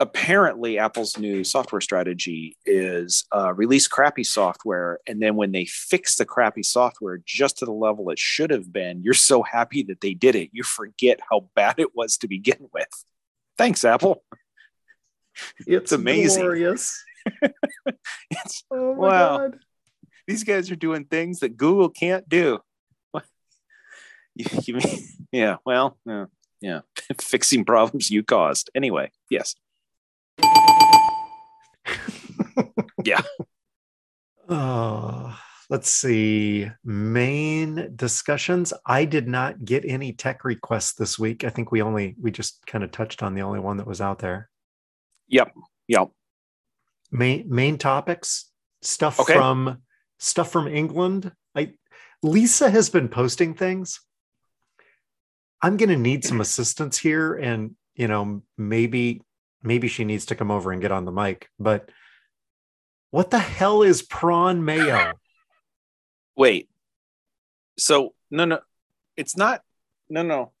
[0.00, 6.16] apparently, Apple's new software strategy is uh, release crappy software, and then when they fix
[6.16, 10.00] the crappy software just to the level it should have been, you're so happy that
[10.00, 12.88] they did it, you forget how bad it was to begin with.
[13.56, 14.24] Thanks, Apple.
[15.66, 16.42] It's amazing.
[16.42, 17.04] Glorious.
[18.30, 19.38] it's Oh my Wow.
[19.38, 19.58] god.
[20.26, 22.58] these guys are doing things that Google can't do.
[24.34, 24.98] You, you mean,
[25.32, 26.26] yeah, well, yeah,
[26.60, 26.80] yeah,
[27.20, 28.70] fixing problems you caused.
[28.74, 29.54] Anyway, yes.
[33.04, 33.22] Yeah.
[34.48, 35.38] Oh,
[35.70, 36.68] let's see.
[36.84, 38.72] Main discussions.
[38.84, 41.44] I did not get any tech requests this week.
[41.44, 44.00] I think we only we just kind of touched on the only one that was
[44.00, 44.50] out there.
[45.28, 45.54] Yep.
[45.88, 46.10] Yep.
[47.12, 48.50] Main main topics.
[48.82, 49.34] Stuff Okay.
[49.34, 49.82] from
[50.18, 51.32] stuff from England.
[51.54, 51.74] I
[52.22, 54.00] Lisa has been posting things.
[55.62, 59.22] I'm going to need some assistance here and you know maybe
[59.62, 61.90] maybe she needs to come over and get on the mic, but
[63.10, 65.12] what the hell is prawn mayo?
[66.36, 66.68] Wait.
[67.78, 68.60] So no, no,
[69.16, 69.62] it's not.
[70.08, 70.52] No, no.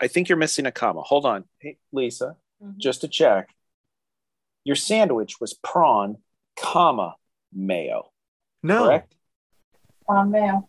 [0.00, 1.02] I think you're missing a comma.
[1.02, 2.36] Hold on, hey, Lisa.
[2.62, 2.78] Mm-hmm.
[2.78, 3.54] Just to check.
[4.64, 6.18] Your sandwich was prawn,
[6.58, 7.16] comma
[7.52, 8.10] mayo.
[8.62, 8.84] No.
[8.84, 9.14] Correct.
[10.08, 10.68] On mail.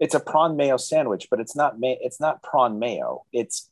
[0.00, 1.78] It's a prawn mayo sandwich, but it's not.
[1.78, 3.24] Ma- it's not prawn mayo.
[3.32, 3.68] It's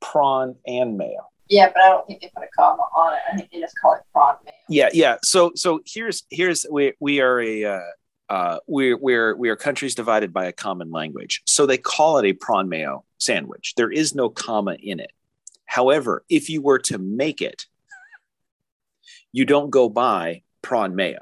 [0.00, 1.28] prawn and mayo.
[1.50, 3.20] Yeah, but I don't think they put a comma on it.
[3.30, 4.54] I think they just call it prawn mayo.
[4.68, 7.80] yeah yeah so so here's here's we we are a uh,
[8.28, 12.24] uh, we're we're we are countries divided by a common language so they call it
[12.26, 15.12] a prawn mayo sandwich there is no comma in it
[15.66, 17.66] however if you were to make it
[19.32, 21.20] you don't go by prawn mayo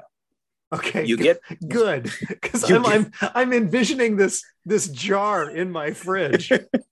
[0.71, 1.05] Okay.
[1.05, 6.51] you get good because I'm, I'm I'm envisioning this this jar in my fridge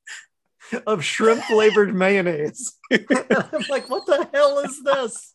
[0.85, 2.73] of shrimp flavored mayonnaise.
[2.91, 5.33] I'm like, what the hell is this?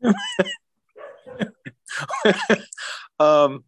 [3.18, 3.64] um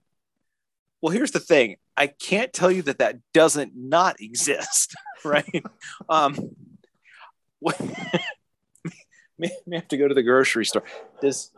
[1.00, 1.76] well here's the thing.
[1.96, 5.64] I can't tell you that that doesn't not exist right?
[6.08, 6.54] Um
[7.58, 7.78] what,
[9.38, 10.84] may, may have to go to the grocery store.
[11.20, 11.50] Does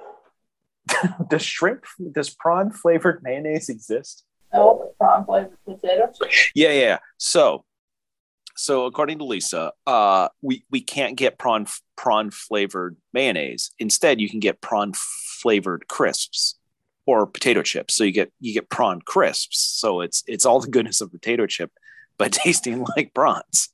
[1.28, 4.24] does shrimp does prawn flavored mayonnaise exist?
[4.52, 6.11] No, prawn flavored potato
[6.55, 6.98] yeah yeah.
[7.18, 7.64] So
[8.55, 11.67] so according to lisa uh we we can't get prawn
[12.03, 13.71] prawn flavored mayonnaise.
[13.79, 16.57] Instead you can get prawn flavored crisps
[17.07, 17.95] or potato chips.
[17.95, 19.61] So you get you get prawn crisps.
[19.61, 21.71] So it's it's all the goodness of potato chip
[22.19, 23.69] but tasting like prawns.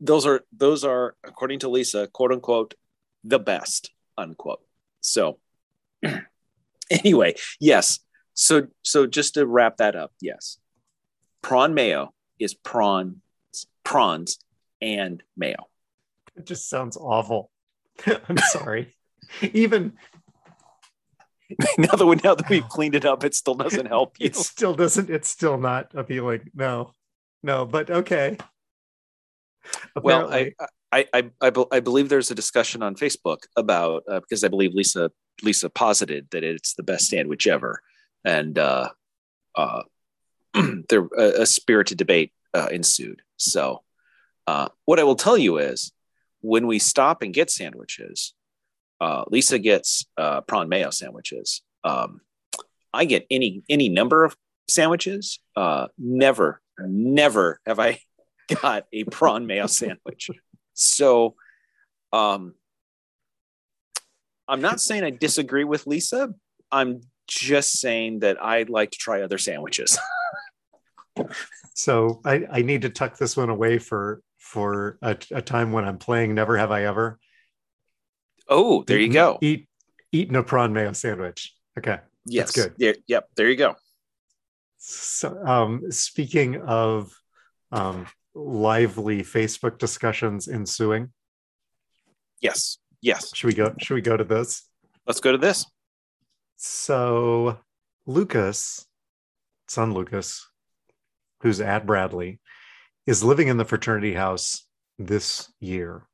[0.00, 2.74] Those are those are according to lisa quote unquote
[3.22, 4.62] the best unquote.
[5.02, 5.38] So
[6.90, 8.00] anyway yes.
[8.32, 10.58] So so just to wrap that up yes.
[11.42, 13.16] Prawn mayo is prawns
[13.84, 14.38] prawns
[14.80, 15.68] and mayo
[16.36, 17.50] It just sounds awful.
[18.28, 18.94] I'm sorry.
[19.52, 19.94] Even
[21.78, 24.36] now that we now that we've cleaned it up it still doesn't help you it
[24.36, 25.10] still doesn't.
[25.10, 26.50] It's still not appealing.
[26.54, 26.92] No,
[27.42, 27.64] no.
[27.66, 28.36] But okay.
[30.02, 30.52] well I,
[30.92, 34.74] I i i, I believe there's a discussion on facebook about uh, because i believe
[34.74, 35.10] lisa
[35.42, 37.80] lisa posited that it's the best sandwich ever
[38.24, 38.90] and uh
[39.54, 39.82] uh
[40.88, 43.82] there a, a spirited debate uh, ensued so
[44.46, 45.92] uh what i will tell you is
[46.40, 48.34] when we stop and get sandwiches
[49.00, 52.20] uh lisa gets uh prawn mayo sandwiches um
[52.92, 54.36] i get any any number of
[54.68, 57.98] sandwiches uh never never have i
[58.62, 60.30] got a prawn mayo sandwich.
[60.74, 61.34] So
[62.12, 62.54] um
[64.46, 66.34] I'm not saying I disagree with Lisa.
[66.70, 69.98] I'm just saying that I'd like to try other sandwiches.
[71.74, 75.84] so I, I need to tuck this one away for for a, a time when
[75.84, 77.18] I'm playing Never Have I Ever.
[78.48, 79.38] Oh, there you go.
[79.40, 79.68] Eat
[80.12, 81.54] eating a prawn mayo sandwich.
[81.78, 81.98] Okay.
[82.26, 82.52] Yes.
[82.52, 82.74] good.
[82.78, 83.74] There, yep, there you go.
[84.78, 87.12] So, um, speaking of
[87.72, 91.10] um, lively Facebook discussions ensuing,
[92.40, 92.78] Yes.
[93.00, 93.34] Yes.
[93.34, 93.74] should we go?
[93.78, 94.68] Should we go to this?
[95.06, 95.66] Let's go to this.
[96.56, 97.58] So,
[98.06, 98.86] Lucas,
[99.68, 100.46] son Lucas,
[101.44, 102.40] who's at Bradley,
[103.06, 104.66] is living in the fraternity house
[104.98, 106.08] this year,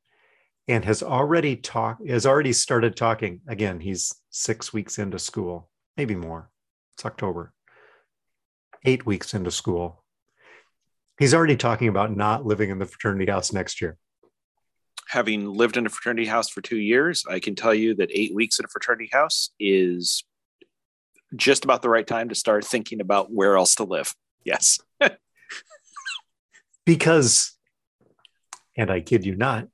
[0.67, 2.07] and has already talked.
[2.07, 3.39] Has already started talking.
[3.47, 6.51] Again, he's six weeks into school, maybe more.
[6.95, 7.53] It's October.
[8.83, 10.03] Eight weeks into school.
[11.17, 13.97] He's already talking about not living in the fraternity house next year.
[15.07, 18.35] Having lived in a fraternity house for two years, I can tell you that eight
[18.35, 20.25] weeks in a fraternity house is
[21.37, 24.13] just about the right time to start thinking about where else to live.
[24.43, 24.79] Yes.
[26.85, 27.57] because,
[28.77, 29.67] and I kid you not,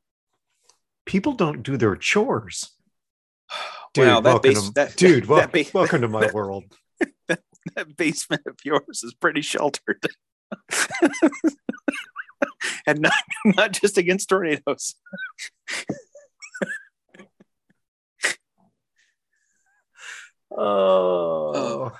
[1.05, 2.71] people don't do their chores.
[3.93, 6.65] Dude, wow, that welcome base, to, that, dude, wel- that, welcome to my that- world.
[7.27, 10.03] that basement of yours is pretty sheltered.
[12.85, 13.13] and not,
[13.45, 14.95] not just against tornadoes.
[20.55, 21.97] Oh, I-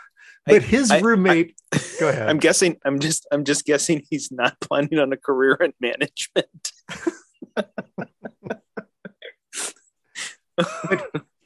[0.48, 1.56] but his I- roommate.
[2.00, 2.30] go ahead.
[2.30, 6.72] I'm guessing I'm just I'm just guessing he's not planning on a career in management.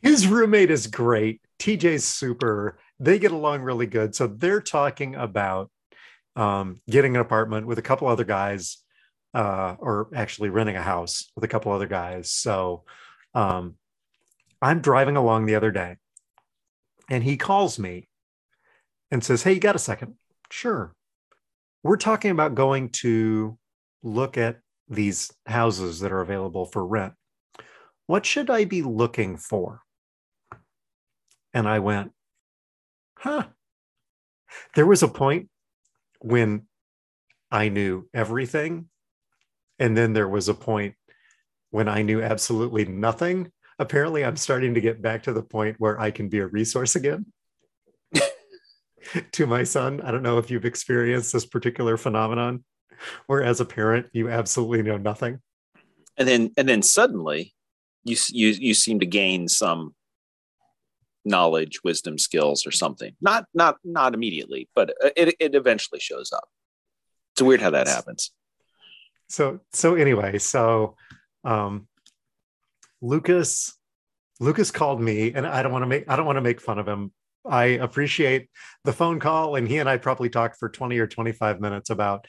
[0.02, 1.42] his roommate is great.
[1.60, 2.80] TJ's super.
[3.00, 4.16] They get along really good.
[4.16, 5.70] So they're talking about
[6.36, 8.78] um, getting an apartment with a couple other guys,
[9.34, 12.32] uh, or actually renting a house with a couple other guys.
[12.32, 12.84] So
[13.34, 13.76] um,
[14.62, 15.98] I'm driving along the other day,
[17.10, 18.08] and he calls me
[19.12, 20.15] and says, "Hey, you got a second?
[20.50, 20.95] Sure.
[21.84, 23.58] We're talking about going to
[24.04, 27.13] look at these houses that are available for rent.
[28.08, 29.82] What should I be looking for?"
[31.54, 32.12] And I went,
[33.17, 33.47] huh.
[34.76, 35.50] There was a point
[36.19, 36.63] when
[37.52, 38.89] I knew everything.
[39.80, 40.95] And then there was a point
[41.69, 43.52] when I knew absolutely nothing.
[43.80, 46.95] Apparently, I'm starting to get back to the point where I can be a resource
[46.95, 47.26] again
[49.34, 50.02] to my son.
[50.02, 52.64] I don't know if you've experienced this particular phenomenon
[53.28, 55.40] where, as a parent, you absolutely know nothing.
[56.18, 57.54] and then and then suddenly
[58.04, 59.96] you you you seem to gain some
[61.24, 66.50] knowledge wisdom skills or something not not not immediately but it, it eventually shows up
[67.34, 68.32] it's weird how that happens
[69.30, 70.96] so so anyway so
[71.44, 71.88] um
[73.02, 73.78] lucas
[74.40, 76.80] lucas called me and i don't want to make i don't want to make fun
[76.80, 77.12] of him
[77.49, 78.49] i appreciate
[78.84, 82.25] the phone call and he and i probably talked for 20 or 25 minutes about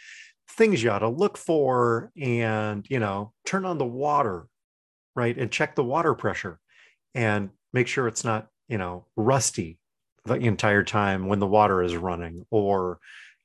[0.50, 4.46] things you ought to look for and you know turn on the water
[5.14, 6.58] right and check the water pressure
[7.14, 9.78] and make sure it's not you know rusty
[10.24, 12.98] the entire time when the water is running or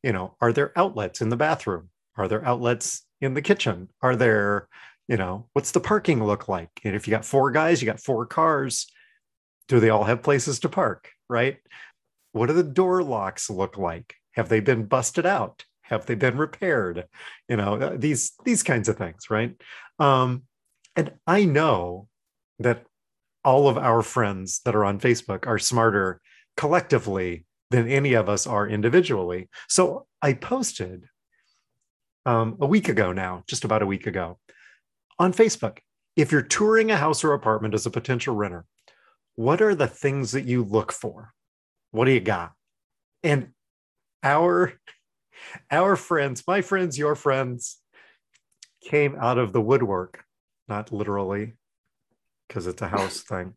[0.04, 1.90] you know are there outlets in the bathroom?
[2.16, 3.90] Are there outlets in the kitchen?
[4.02, 4.68] Are there
[5.08, 6.70] you know what's the parking look like?
[6.84, 8.88] And if you got four guys you got four cars
[9.68, 11.58] do they all have places to park right?
[12.32, 14.16] What do the door locks look like?
[14.34, 15.66] Have they been busted out?
[15.82, 17.06] Have they been repaired?
[17.48, 19.56] You know uh, these these kinds of things right?
[20.00, 20.44] Um
[20.98, 22.08] and i know
[22.60, 22.84] that
[23.46, 26.20] all of our friends that are on facebook are smarter
[26.58, 29.48] collectively than any of us are individually.
[29.70, 31.06] So i posted
[32.26, 34.38] um, a week ago now just about a week ago
[35.18, 35.78] on facebook
[36.18, 38.66] if you're touring a house or apartment as a potential renter
[39.38, 41.32] what are the things that you look for?
[41.92, 42.52] What do you got?
[43.24, 43.54] And
[44.24, 44.74] our
[45.70, 47.78] our friends my friends your friends
[48.84, 50.24] came out of the woodwork
[50.68, 51.54] not literally
[52.48, 53.54] because it's a house thing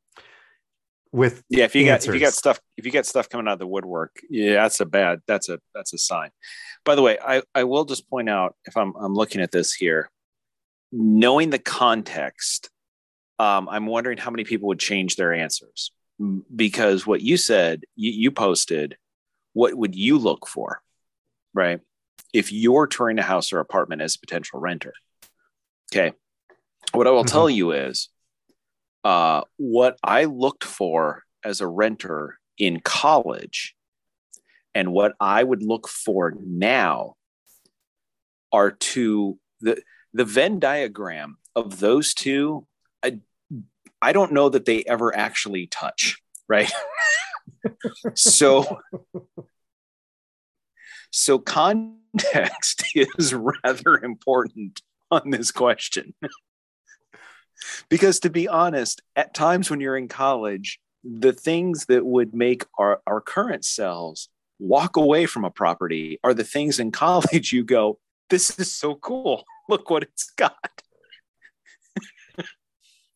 [1.13, 3.55] with yeah if you got if you got stuff if you got stuff coming out
[3.55, 6.31] of the woodwork yeah that's a bad that's a that's a sign.
[6.85, 9.73] By the way i i will just point out if i'm i'm looking at this
[9.73, 10.11] here
[10.93, 12.71] knowing the context
[13.41, 15.91] um i'm wondering how many people would change their answers
[16.55, 18.97] because what you said you, you posted
[19.55, 20.83] what would you look for
[21.55, 21.81] right
[22.41, 24.93] if you're touring a house or apartment as a potential renter
[25.91, 26.13] okay
[26.93, 27.33] what i will Mhm.
[27.33, 28.09] tell you is
[29.03, 33.75] uh, what I looked for as a renter in college
[34.75, 37.15] and what I would look for now
[38.53, 39.81] are two the
[40.13, 42.67] the Venn diagram of those two.
[43.03, 43.21] I,
[44.03, 46.73] I don't know that they ever actually touch, right?
[48.15, 48.81] so
[51.11, 56.15] so context is rather important on this question.
[57.89, 62.65] Because to be honest at times when you're in college the things that would make
[62.79, 67.65] our, our current selves walk away from a property are the things in college you
[67.65, 67.99] go
[68.31, 69.45] this is so cool.
[69.69, 70.83] Look what it's got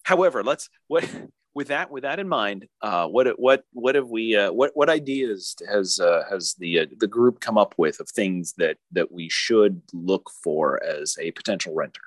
[0.05, 1.09] however let's what
[1.55, 4.88] with that with that in mind uh, what what what have we uh, what what
[4.88, 9.11] ideas has uh, has the uh, the group come up with of things that that
[9.12, 12.00] we should look for as a potential renter?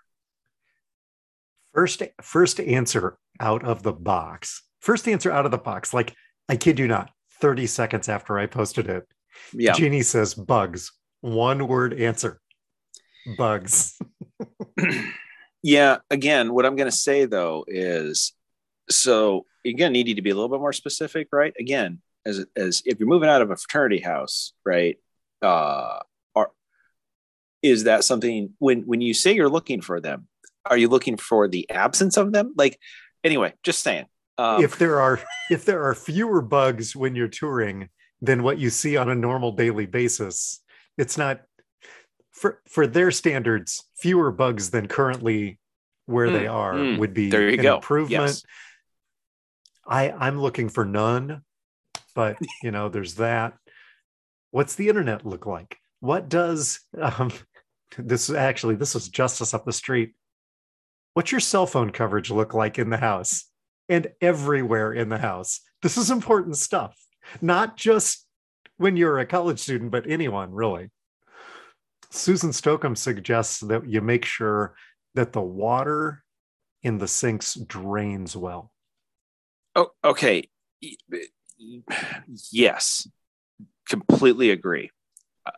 [1.73, 6.15] First first answer out of the box first answer out of the box like
[6.49, 9.07] i kid you not 30 seconds after i posted it
[9.53, 9.73] yeah.
[9.73, 10.91] Jeannie says bugs.
[11.21, 12.39] One word answer
[13.37, 13.99] bugs
[15.68, 18.34] yeah again what i'm going to say though is
[18.89, 21.53] so again needing to be a little bit more specific right?
[21.59, 24.97] Again as as if you're moving out of a fraternity house right
[25.41, 25.99] uh
[26.36, 26.51] are
[27.61, 30.28] is that something when when you say you're looking for them
[30.65, 32.53] are you looking for the absence of them?
[32.55, 32.80] Like
[33.24, 34.05] anyway just saying
[34.38, 35.20] um, if there are
[35.51, 37.89] if there are fewer bugs when you're touring
[38.22, 40.61] than what you see on a normal daily basis
[40.97, 41.41] it's not
[42.39, 45.59] for for their standards fewer bugs than currently
[46.05, 46.99] where they Mm, are mm.
[46.99, 47.75] would be There you an go.
[47.75, 48.21] improvement.
[48.23, 48.43] Yes.
[49.85, 51.41] i i'm looking for none
[52.15, 53.53] but you know there's that.
[54.51, 55.77] What's the internet look like?
[55.99, 57.31] What does um
[57.97, 60.13] this is actually this is justice up the street.
[61.13, 63.45] What's your cell phone coverage look like in the house
[63.89, 65.61] and everywhere in the house?
[65.81, 66.95] This is important stuff
[67.41, 68.25] not just
[68.77, 70.89] when you're a college student but anyone really
[72.12, 74.76] susan Stokum suggests that you make sure
[75.16, 76.24] that the water
[76.84, 78.72] in the sinks drains well
[79.78, 80.49] Oh, okay.
[82.51, 83.08] Yes,
[83.88, 84.89] completely agree.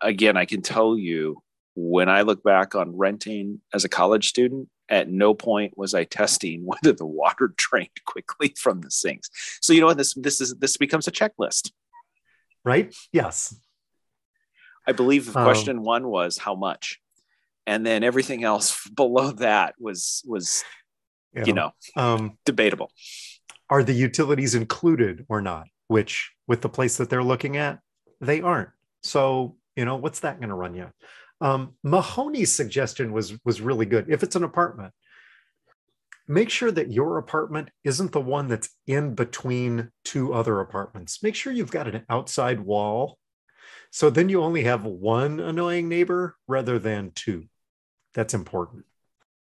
[0.02, 1.42] Again, I can tell you
[1.76, 6.04] when I look back on renting as a college student, at no point was I
[6.04, 9.30] testing whether the water drained quickly from the sinks.
[9.62, 11.72] So you know what this this is this becomes a checklist.
[12.66, 13.56] right yes
[14.90, 17.00] I believe Um, question one was how much,
[17.68, 20.64] and then everything else below that was was
[21.46, 22.92] you know um debatable.
[23.70, 25.68] are the utilities included or not?
[25.88, 27.80] Which with the place that they're looking at
[28.20, 28.70] they aren't.
[29.04, 30.88] So you know what's that going to run you?
[31.40, 34.08] Um, mahoney's suggestion was was really good.
[34.10, 34.94] If it's an apartment
[36.30, 41.24] make sure that your apartment isn't the one that's in between two other apartments.
[41.24, 43.18] Make sure you've got an outside wall
[43.92, 47.46] so then you only have one annoying neighbor rather than two.
[48.14, 48.86] That's important.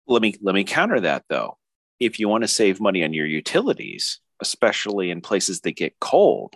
[0.07, 1.59] Let me let me counter that though.
[2.01, 6.55] If you want to save money on your utilities especially in places that get cold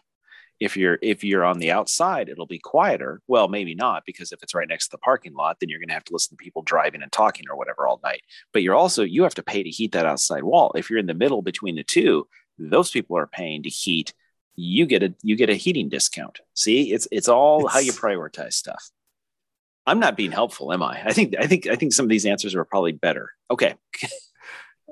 [0.61, 3.23] if you're if you're on the outside it'll be quieter.
[3.29, 5.89] Well maybe not because if it's right next to the parking lot then you're going
[5.89, 8.23] to have to listen to people driving and talking or whatever all night.
[8.53, 10.73] But you're also you have to pay to heat that outside wall.
[10.75, 12.27] If you're in the middle between the two
[12.59, 14.13] those people are paying to heat
[14.59, 16.41] you get a you get a heating discount.
[16.55, 18.91] See it's it's all how you prioritize stuff.
[19.87, 21.01] I'm not being helpful am i?
[21.03, 23.31] I think i think i think some of these answers are probably better.
[23.51, 23.75] Okay.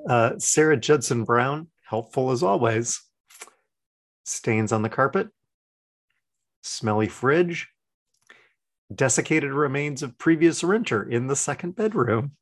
[0.08, 3.02] Uh, Sarah Judson Brown, helpful as always.
[4.24, 5.30] Stains on the carpet,
[6.62, 7.66] smelly fridge,
[8.94, 12.32] desiccated remains of previous renter in the second bedroom.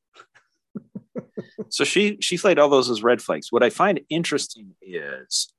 [1.70, 3.51] So she she flagged all those as red flags.
[3.51, 5.54] What I find interesting is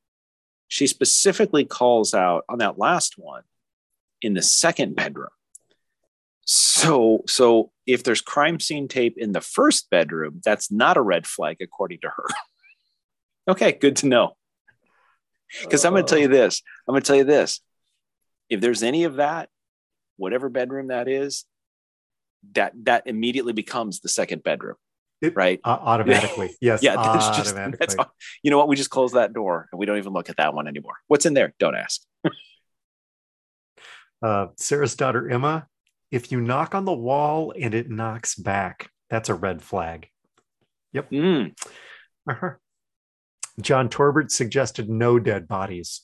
[0.67, 3.43] she specifically calls out on that last one
[4.21, 5.29] in the second bedroom.
[6.45, 11.25] So so if there's crime scene tape in the first bedroom, that's not a red
[11.25, 12.27] flag according to her.
[13.47, 14.35] okay, good to know.
[15.61, 16.61] Because I'm going to tell you this.
[16.87, 17.61] I'm going to tell you this.
[18.49, 19.49] If there's any of that,
[20.17, 21.45] whatever bedroom that is,
[22.53, 24.75] that that immediately becomes the second bedroom,
[25.21, 25.59] It- right?
[25.63, 26.83] Uh, automatically, yes.
[26.83, 27.95] yeah, that's just that's
[28.43, 28.67] you know what?
[28.67, 30.95] We just close that door and we don't even look at that one anymore.
[31.07, 31.53] What's in there?
[31.59, 32.01] Don't ask.
[34.21, 35.67] uh, Sarah's daughter Emma.
[36.11, 40.07] If you knock on the wall and it knocks back, that's a red flag.
[40.95, 41.53] Mm,
[42.29, 42.51] Uh-huh.
[43.61, 46.01] John Torbert suggested no dead bodies.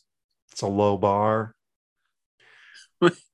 [0.52, 1.54] It's a low bar.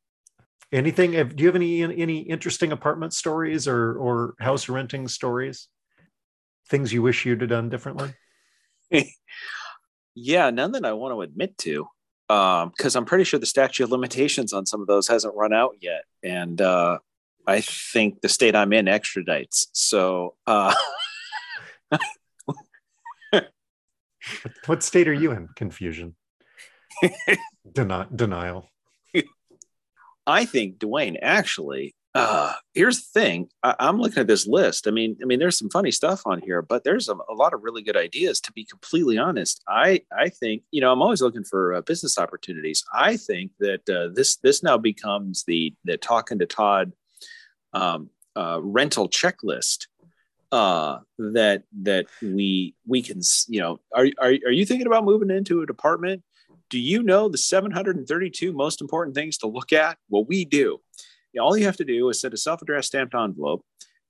[0.71, 1.13] Anything?
[1.13, 5.67] have- Do you have any any interesting apartment stories or or house renting stories?
[6.69, 8.13] Things you wish you'd have done differently?
[10.15, 11.87] yeah, none that I want to admit to,
[12.27, 15.75] because I'm pretty sure the statute of limitations on some of those hasn't run out
[15.79, 16.99] yet, and uh,
[17.47, 19.67] I think the state I'm in extradites.
[19.71, 20.73] So uh,
[23.31, 25.47] What, what state are you in?
[25.55, 26.15] Confusion.
[27.71, 28.69] Deni- denial.
[30.27, 31.95] I think Dwayne actually.
[32.13, 33.47] Uh, here's the thing.
[33.61, 34.87] I, I'm looking at this list.
[34.87, 37.53] I mean, I mean, there's some funny stuff on here, but there's a, a lot
[37.53, 38.41] of really good ideas.
[38.41, 42.17] To be completely honest, I I think you know I'm always looking for uh, business
[42.17, 42.83] opportunities.
[42.93, 46.91] I think that uh, this this now becomes the the talking to Todd
[47.73, 49.87] um, uh, rental checklist
[50.53, 53.19] uh that that we we can
[53.49, 56.23] you know are, are are you thinking about moving into a apartment
[56.69, 60.79] do you know the 732 most important things to look at well we do
[61.39, 63.63] all you have to do is send a self-addressed stamped envelope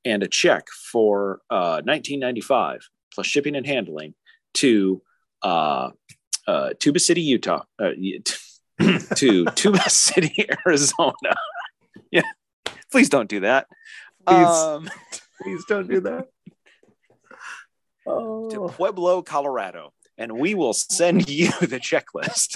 [0.06, 4.14] and a check for uh 1995 plus shipping and handling
[4.54, 5.02] to
[5.44, 5.90] uh
[6.48, 7.92] uh tuba city utah uh,
[9.16, 11.14] to tuba city arizona
[12.12, 12.22] yeah
[12.92, 13.68] please don't do that
[14.26, 14.48] Please.
[14.48, 14.90] um
[15.42, 16.28] Please don't do that.
[18.06, 18.70] to Oh.
[18.70, 22.56] Pueblo, Colorado, and we will send you the checklist.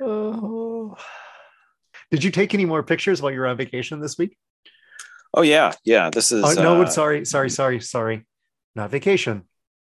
[0.00, 0.96] Oh.
[2.10, 4.36] Did you take any more pictures while you were on vacation this week?
[5.34, 6.10] Oh yeah, yeah.
[6.12, 8.26] This is Oh, no, uh, sorry, sorry, sorry, sorry.
[8.74, 9.42] Not vacation.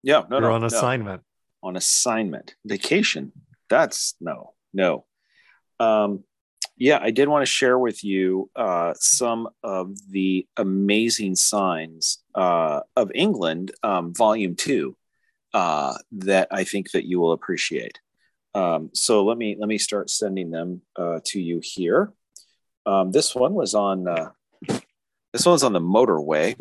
[0.03, 0.23] yeah.
[0.31, 0.67] No, You're no, on no.
[0.69, 1.23] assignment.
[1.63, 3.33] on assignment vacation
[3.69, 5.05] that's no no
[5.81, 6.23] um
[6.77, 12.81] yeah i did want to share with you uh some of the amazing signs uh
[12.97, 14.97] of england um volume two
[15.55, 17.99] uh that i think that you will appreciate.
[18.55, 22.13] Um so let me let me start sending them uh to you here.
[22.85, 24.31] Um this one was on uh
[25.33, 26.59] this one's on the motorway.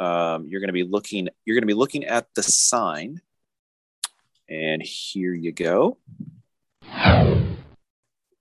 [0.00, 3.20] Um you're going to be looking you're going to be looking at the sign.
[4.48, 5.98] And here you go.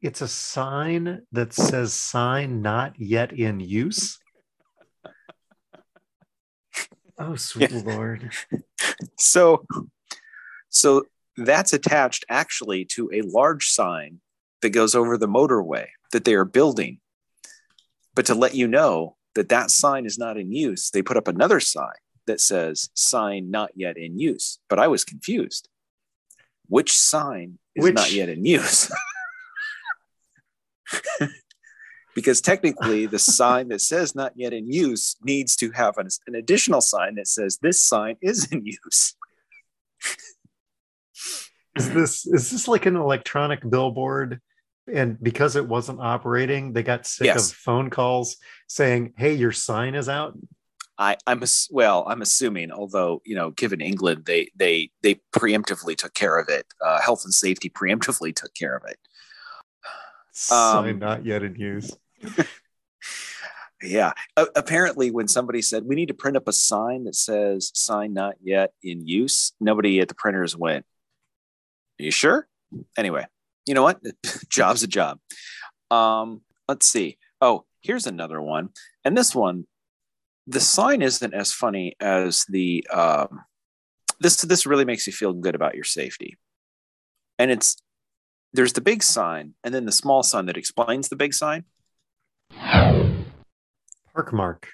[0.01, 4.17] It's a sign that says sign not yet in use.
[7.19, 8.31] Oh, sweet Lord.
[9.17, 9.65] So,
[10.69, 11.03] so
[11.37, 14.21] that's attached actually to a large sign
[14.61, 16.99] that goes over the motorway that they are building.
[18.15, 21.27] But to let you know that that sign is not in use, they put up
[21.27, 21.93] another sign
[22.25, 24.59] that says sign not yet in use.
[24.67, 25.69] But I was confused.
[26.67, 28.91] Which sign is Which- not yet in use?
[32.15, 36.35] because technically the sign that says not yet in use needs to have an, an
[36.35, 39.15] additional sign that says this sign is in use
[41.77, 44.41] Is this is this like an electronic billboard?
[44.91, 47.51] And because it wasn't operating, they got sick Yes.
[47.51, 48.37] of phone calls
[48.67, 50.37] saying, "Hey, your sign is out."
[50.97, 52.03] I, I'm well.
[52.07, 56.65] I'm assuming, although you know, given England, they they they preemptively took care of it.
[56.83, 58.97] Uh, health and safety preemptively took care of it.
[60.31, 61.95] Sign Um, not yet in use.
[63.83, 64.13] Yeah.
[64.37, 68.13] A- apparently, when somebody said we need to print up a sign that says "sign
[68.13, 70.85] not yet in use," nobody at the printers went.
[71.99, 72.47] Are you sure?
[72.97, 73.25] Anyway,
[73.65, 73.99] you know what?
[74.49, 75.19] Job's a job.
[75.89, 77.17] Um, let's see.
[77.41, 78.69] Oh, here's another one,
[79.03, 79.65] and this one,
[80.47, 82.85] the sign isn't as funny as the.
[82.93, 83.41] Um,
[84.19, 86.37] this this really makes you feel good about your safety,
[87.39, 87.77] and it's
[88.53, 91.65] there's the big sign and then the small sign that explains the big sign.
[94.13, 94.67] Park mark.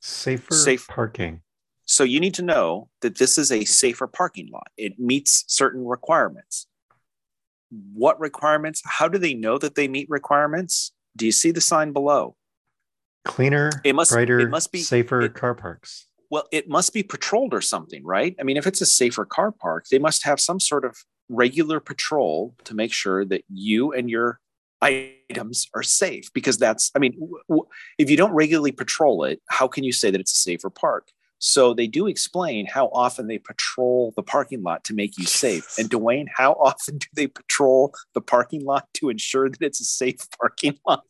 [0.00, 0.86] Safer Safe.
[0.88, 1.42] parking.
[1.84, 4.68] So you need to know that this is a safer parking lot.
[4.76, 6.66] It meets certain requirements.
[7.92, 8.82] What requirements?
[8.84, 10.92] How do they know that they meet requirements?
[11.16, 12.36] Do you see the sign below?
[13.24, 16.06] Cleaner, It must- brighter, it must be- safer it- car parks.
[16.30, 18.34] Well, it must be patrolled or something, right?
[18.38, 20.96] I mean, if it's a safer car park, they must have some sort of
[21.28, 24.40] regular patrol to make sure that you and your
[24.80, 27.66] items are safe because that's, I mean, w- w-
[27.98, 31.08] if you don't regularly patrol it, how can you say that it's a safer park?
[31.40, 35.78] So they do explain how often they patrol the parking lot to make you safe.
[35.78, 39.84] And Dwayne, how often do they patrol the parking lot to ensure that it's a
[39.84, 41.02] safe parking lot?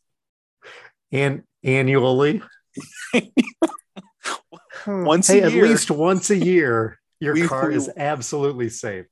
[1.12, 2.42] And annually.
[4.86, 5.66] Once a hey, at year.
[5.66, 9.06] least once a year, your We- car is absolutely safe.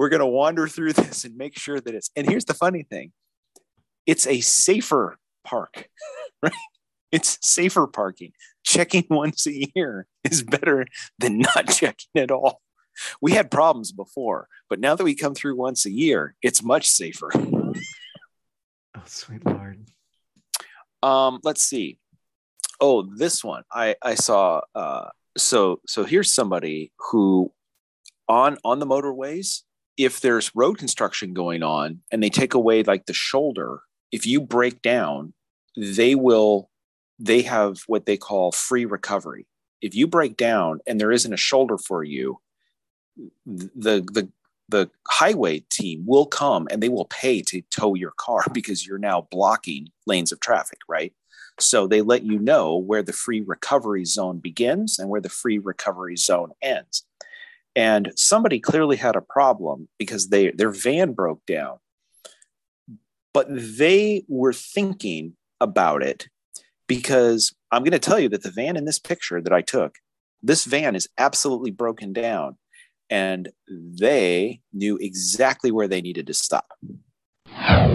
[0.00, 2.84] We're going to wander through this and make sure that it's and here's the funny
[2.84, 3.12] thing.
[4.06, 5.88] It's a safer park
[6.42, 6.52] right?
[7.12, 8.32] It's safer parking.
[8.64, 10.86] Checking once a year is better
[11.18, 12.62] than not checking at all.
[13.20, 16.88] We had problems before but now that we come through once a year it's much
[16.88, 17.30] safer.
[17.34, 17.74] Oh,
[19.04, 19.84] sweet Lord.
[21.02, 21.98] um let's see.
[22.80, 23.64] Oh this one.
[23.70, 27.52] I i saw uh so so here's somebody who
[28.30, 29.62] on on the motorways
[29.96, 33.80] if there's road construction going on and they take away like the shoulder
[34.12, 35.32] if you break down
[35.76, 36.70] they will
[37.18, 39.46] they have what they call free recovery.
[39.82, 42.38] If you break down and there isn't a shoulder for you
[43.44, 44.28] the the
[44.68, 48.98] the highway team will come and they will pay to tow your car because you're
[48.98, 51.12] now blocking lanes of traffic right?
[51.58, 55.58] So they let you know where the free recovery zone begins and where the free
[55.58, 57.04] recovery zone ends
[57.80, 61.78] and somebody clearly had a problem because they their van broke down.
[63.32, 66.28] But they were thinking about it
[66.86, 69.96] because i'm going to tell you that the van in this picture that i took
[70.42, 72.56] this van is absolutely broken down
[73.10, 76.66] and they knew exactly where they needed to stop.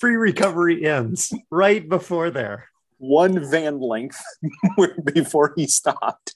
[0.00, 2.68] Free recovery ends right before there.
[2.96, 4.22] one van length
[5.14, 6.34] before he stopped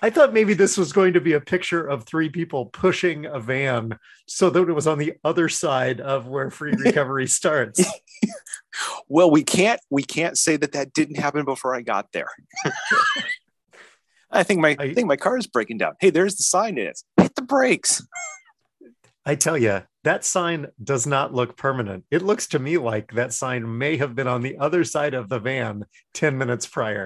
[0.00, 3.40] I thought maybe this was going to be a picture of three people pushing a
[3.40, 7.82] van so that it was on the other side of where free recovery starts.
[9.08, 12.28] well we can't we can't say that that didn't happen before i got there
[14.30, 16.78] i think my I, I- think my car is breaking down hey there's the sign
[16.78, 18.02] is hit the brakes
[19.24, 22.04] I tell you, that sign does not look permanent.
[22.10, 25.28] It looks to me like that sign may have been on the other side of
[25.28, 27.04] the van 10 minutes prior.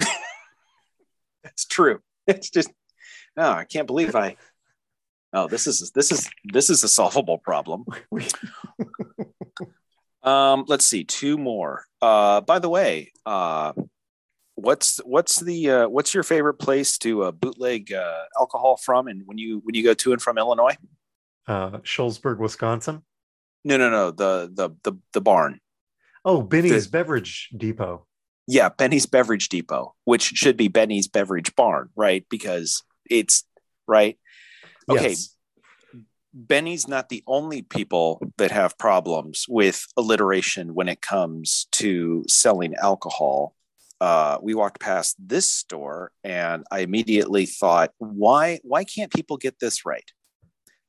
[1.44, 1.98] That's true.
[2.34, 2.70] It's just
[3.36, 4.36] no, I can't believe I
[5.32, 7.84] Oh, this is this is this is a solvable problem.
[10.22, 11.84] um, let's see, two more.
[12.00, 13.72] Uh, by the way, uh,
[14.54, 19.22] what's what's the uh, what's your favorite place to uh, bootleg uh, alcohol from, and
[19.26, 20.76] when you when you go to and from Illinois?
[21.46, 23.02] Uh, Shullsburg, Wisconsin.
[23.62, 24.10] No, no, no.
[24.12, 25.60] The the the the barn.
[26.24, 28.06] Oh, Benny's the, Beverage Depot.
[28.46, 32.24] Yeah, Benny's Beverage Depot, which should be Benny's Beverage Barn, right?
[32.30, 33.44] Because it's
[33.86, 34.18] right.
[34.88, 35.10] Okay.
[35.10, 35.36] Yes.
[36.32, 42.74] Benny's not the only people that have problems with alliteration when it comes to selling
[42.74, 43.54] alcohol.
[44.02, 49.60] Uh, we walked past this store and I immediately thought, why why can't people get
[49.60, 50.04] this right?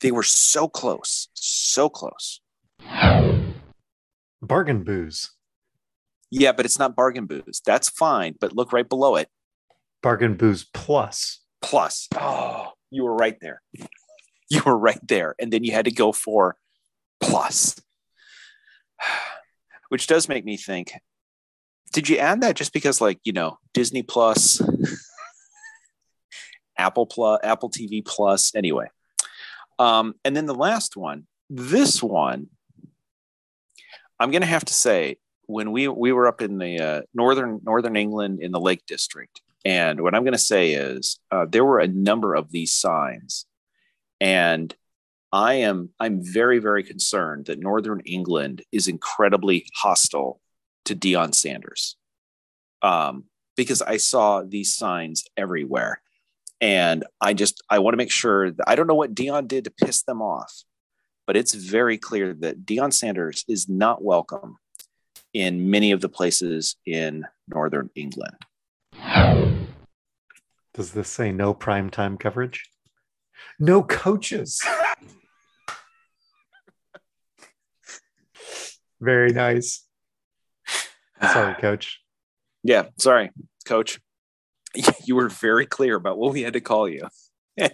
[0.02, 2.42] They were so close, so close.
[4.42, 5.32] Bargain booze.
[6.30, 7.62] Yeah, but it's not bargain booze.
[7.66, 9.30] That's fine, but look right below it.
[10.04, 11.40] Bargain booze plus.
[11.62, 12.08] Plus.
[12.16, 13.62] Oh, you were right there.
[14.50, 15.36] You were right there.
[15.40, 16.56] And then you had to go for
[17.20, 17.76] plus.
[19.90, 20.94] Which does make me think
[21.92, 24.62] did you add that just because, like, you know, Disney Plus,
[26.78, 28.54] Apple Plus, Apple TV Plus?
[28.56, 28.88] Anyway,
[29.80, 32.48] um, and then the last one, this one,
[34.20, 35.18] I'm going to have to say,
[35.48, 39.42] when we we were up in the uh, northern northern England in the Lake District,
[39.66, 43.46] and what I'm going to say is uh, there were a number of these signs,
[44.22, 44.74] and
[45.32, 50.42] I am I'm very very concerned that northern England is incredibly hostile
[50.86, 51.96] to Deion Sanders,
[52.82, 53.24] um,
[53.56, 56.02] because I saw these signs everywhere,
[56.60, 59.64] and I just I want to make sure that I don't know what Deion did
[59.64, 60.64] to piss them off,
[61.26, 64.58] but it's very clear that Deion Sanders is not welcome
[65.38, 68.36] in many of the places in northern England.
[70.74, 72.68] Does this say no prime time coverage?
[73.60, 74.60] No coaches.
[79.00, 79.86] Very nice.
[81.22, 82.02] Sorry, coach.
[82.64, 83.30] Yeah, sorry,
[83.64, 84.00] coach.
[85.06, 87.08] you were very clear about what we had to call you.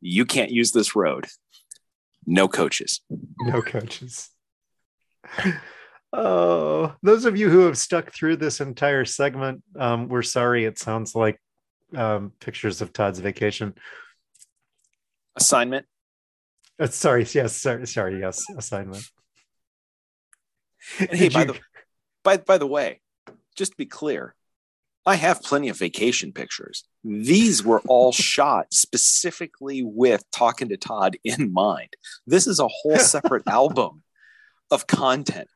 [0.00, 1.26] you can't use this road.
[2.26, 3.00] No coaches.
[3.40, 4.30] No coaches.
[6.12, 10.64] Oh, those of you who have stuck through this entire segment, um, we're sorry.
[10.64, 11.38] It sounds like
[11.94, 13.74] um, pictures of Todd's vacation.
[15.36, 15.86] Assignment.
[16.80, 19.04] Uh, sorry, yes, sorry, sorry, yes, assignment.
[20.98, 21.46] And hey, by you...
[21.46, 21.60] the
[22.22, 23.00] by, by the way,
[23.56, 24.34] just to be clear,
[25.04, 26.84] I have plenty of vacation pictures.
[27.02, 31.94] These were all shot specifically with talking to Todd in mind.
[32.26, 34.02] This is a whole separate album
[34.70, 35.48] of content.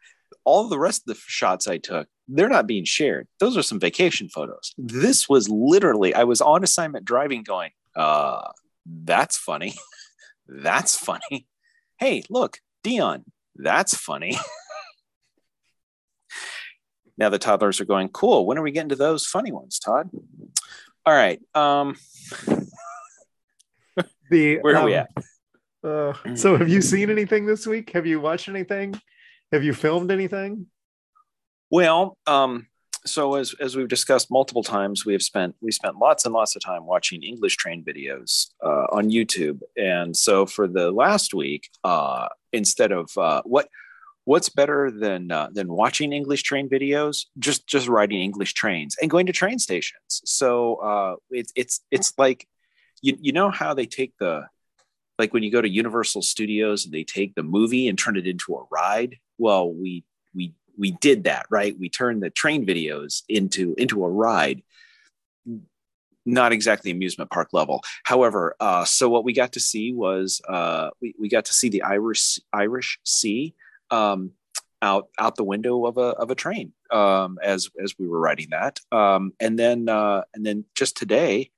[0.44, 3.28] All the rest of the shots I took, they're not being shared.
[3.38, 4.74] Those are some vacation photos.
[4.76, 8.50] This was literally, I was on assignment driving going, uh,
[8.86, 9.74] that's funny.
[10.48, 11.46] that's funny.
[11.98, 13.24] Hey, look, Deion,
[13.56, 14.36] that's funny.
[17.18, 18.46] now the toddlers are going, cool.
[18.46, 20.10] When are we getting to those funny ones, Todd?
[21.04, 21.40] All right.
[21.54, 21.96] Um,
[24.30, 25.10] the where are um, we at?
[25.84, 27.90] Uh, so, have you seen anything this week?
[27.90, 28.94] Have you watched anything?
[29.52, 30.66] Have you filmed anything?
[31.70, 32.68] Well, um,
[33.04, 36.56] so as as we've discussed multiple times, we have spent we spent lots and lots
[36.56, 41.68] of time watching English train videos uh, on YouTube, and so for the last week,
[41.84, 43.68] uh, instead of uh, what
[44.24, 47.26] what's better than uh, than watching English train videos?
[47.38, 50.22] Just just riding English trains and going to train stations.
[50.24, 52.46] So uh, it's it's it's like
[53.02, 54.46] you you know how they take the
[55.18, 58.26] like when you go to Universal Studios and they take the movie and turn it
[58.26, 59.18] into a ride.
[59.42, 61.74] Well, we we we did that right.
[61.78, 64.62] We turned the train videos into into a ride
[66.24, 67.82] not exactly amusement park level.
[68.04, 71.68] However, uh, so what we got to see was uh, we, we got to see
[71.68, 73.54] the Irish Irish Sea
[73.90, 74.30] um,
[74.80, 78.48] out out the window of a of a train um, as as we were writing
[78.50, 78.78] that.
[78.90, 81.50] Um, and then uh, and then just today,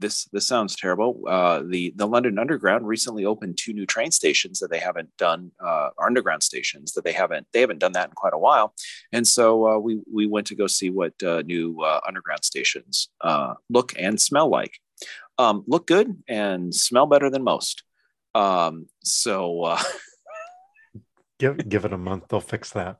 [0.00, 1.22] this this sounds terrible.
[1.26, 5.50] Uh, the the London Underground recently opened two new train stations that they haven't done
[5.64, 8.74] uh, underground stations that they haven't they haven't done that in quite a while.
[9.12, 13.08] And so uh, we we went to go see what uh, new uh, underground stations
[13.20, 14.78] uh, look and smell like.
[15.38, 17.84] Um, look good and smell better than most.
[18.34, 19.76] Um, so
[21.38, 22.98] give give it a month they'll fix that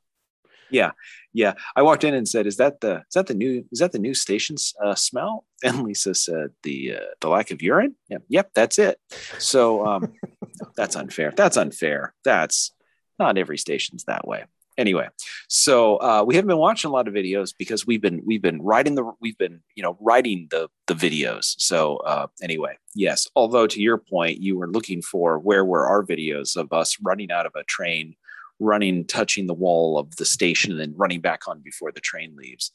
[0.71, 0.91] yeah
[1.33, 3.93] yeah i walked in and said is that the is that the new is that
[3.93, 8.23] the new station's uh, smell and lisa said the uh, the lack of urine yep
[8.29, 8.99] yep that's it
[9.39, 10.13] so um
[10.77, 11.33] that's unfair.
[11.37, 12.15] That's unfair.
[12.25, 12.73] That's
[13.19, 14.45] not every station's that way.
[14.77, 15.09] Anyway,
[15.49, 18.63] so uh, we haven't been watching a lot of videos because we've been we've been
[18.63, 21.57] writing the we've been you know writing the the videos.
[21.59, 23.27] So uh, anyway, yes.
[23.35, 27.33] Although to your point, you were looking for where were our videos of us running
[27.33, 28.15] out of a train,
[28.59, 32.37] running, touching the wall of the station, and then running back on before the train
[32.37, 32.73] leaves.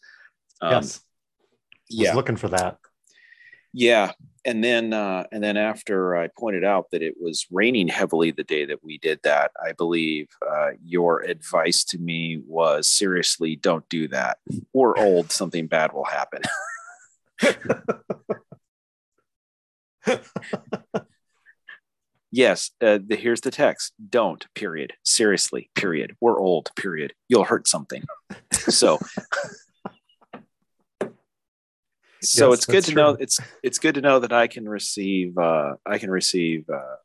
[0.61, 1.01] Um, yes.
[1.89, 2.15] yeah.
[2.15, 2.77] Looking for that.
[3.75, 4.11] Yeah,
[4.45, 8.43] and then uh, and then after I pointed out that it was raining heavily the
[8.43, 13.87] day that we did that, I believe uh, your advice to me was seriously don't
[13.89, 14.37] do that.
[14.73, 16.41] We're old, something bad will happen.
[22.33, 23.93] yes, uh, the, here's the text.
[24.09, 24.45] Don't.
[24.55, 24.93] Period.
[25.03, 25.69] Seriously.
[25.75, 26.15] Period.
[26.19, 26.71] We're old.
[26.75, 27.13] Period.
[27.29, 28.03] You'll hurt something.
[28.51, 28.99] So
[32.21, 35.37] so Yes, it's good to know it's it's good to know that I can receive
[35.37, 36.95] uh, I can receive uh,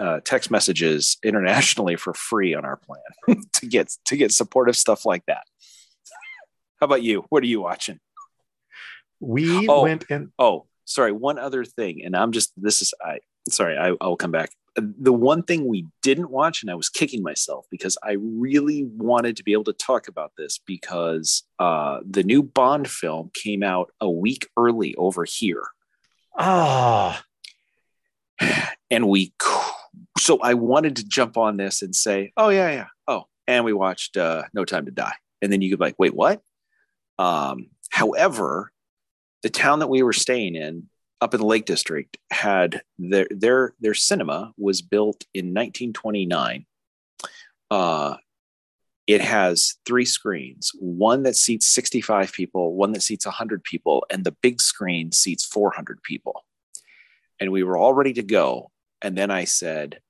[0.00, 5.04] uh, text messages internationally for free on our plan to get to get supportive stuff
[5.06, 5.44] like that.
[6.80, 7.24] How about you?
[7.28, 8.00] What are you watching?
[9.20, 9.82] We Oh.
[9.82, 11.12] went and Oh, sorry.
[11.12, 13.76] One other thing, and I'm just this is I sorry.
[13.76, 14.50] I, I'll come back.
[14.76, 19.36] The one thing we didn't watch, and I was kicking myself because I really wanted
[19.36, 23.92] to be able to talk about this because uh, the new Bond film came out
[24.00, 25.64] a week early over here.
[26.38, 27.22] ah,
[28.90, 29.32] and we
[30.18, 33.72] so i wanted to jump on this and say oh yeah yeah oh and we
[33.72, 36.42] watched uh no time to die and then you could be like wait what
[37.18, 38.72] um however
[39.42, 40.88] the town that we were staying in
[41.20, 46.66] up in the lake district had their their their cinema was built in 1929
[47.70, 48.16] uh
[49.06, 54.24] it has three screens one that seats 65 people one that seats 100 people and
[54.24, 56.44] the big screen seats 400 people
[57.40, 58.70] and we were all ready to go.
[59.02, 60.00] And then I said,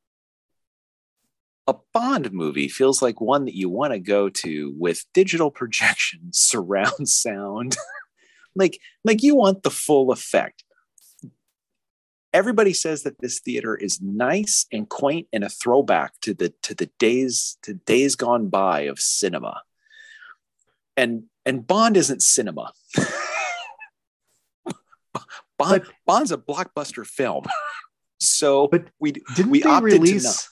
[1.67, 6.33] a Bond movie feels like one that you want to go to with digital projection,
[6.33, 7.77] surround sound.
[8.57, 10.65] like, like you want the full effect.
[12.33, 16.75] Everybody says that this theater is nice and quaint and a throwback to the to
[16.75, 19.63] the days to days gone by of cinema.
[20.97, 22.73] And and Bond isn't cinema.
[25.59, 27.45] Bond, Bond's a blockbuster film.
[28.21, 30.49] so But we didn't we they opted to release?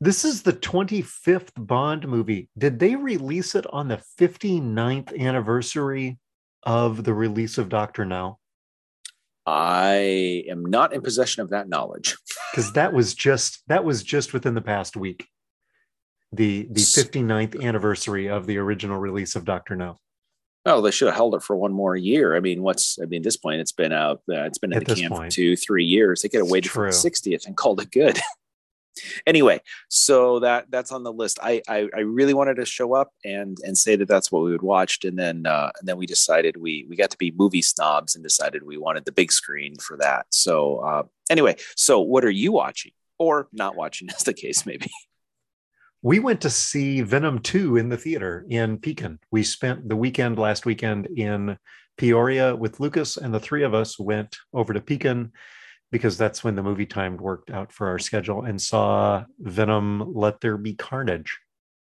[0.00, 2.48] This is the 25th Bond movie.
[2.58, 6.18] Did they release it on the 59th anniversary
[6.62, 8.38] of the release of Doctor No?
[9.46, 12.16] I am not in possession of that knowledge.
[12.52, 15.26] Because that was just that was just within the past week.
[16.32, 19.98] The the 59th anniversary of the original release of Doctor No.
[20.64, 22.36] Oh, they should have held it for one more year.
[22.36, 24.22] I mean, what's I mean, at this point, it's been out.
[24.30, 26.22] Uh, it's been in At the camp for two, three years.
[26.22, 28.20] They could have waited for the sixtieth and called it good.
[29.26, 31.38] anyway, so that that's on the list.
[31.42, 34.52] I, I I really wanted to show up and and say that that's what we
[34.52, 37.62] would watched, and then uh, and then we decided we we got to be movie
[37.62, 40.26] snobs and decided we wanted the big screen for that.
[40.30, 44.76] So uh, anyway, so what are you watching or not watching, as the case may
[44.76, 44.90] be?
[46.02, 49.18] We went to see Venom 2 in the theater in Pekin.
[49.30, 51.56] We spent the weekend last weekend in
[51.96, 55.32] Peoria with Lucas, and the three of us went over to Pekin
[55.94, 60.40] because that's when the movie time worked out for our schedule and saw Venom Let
[60.40, 61.38] There Be Carnage.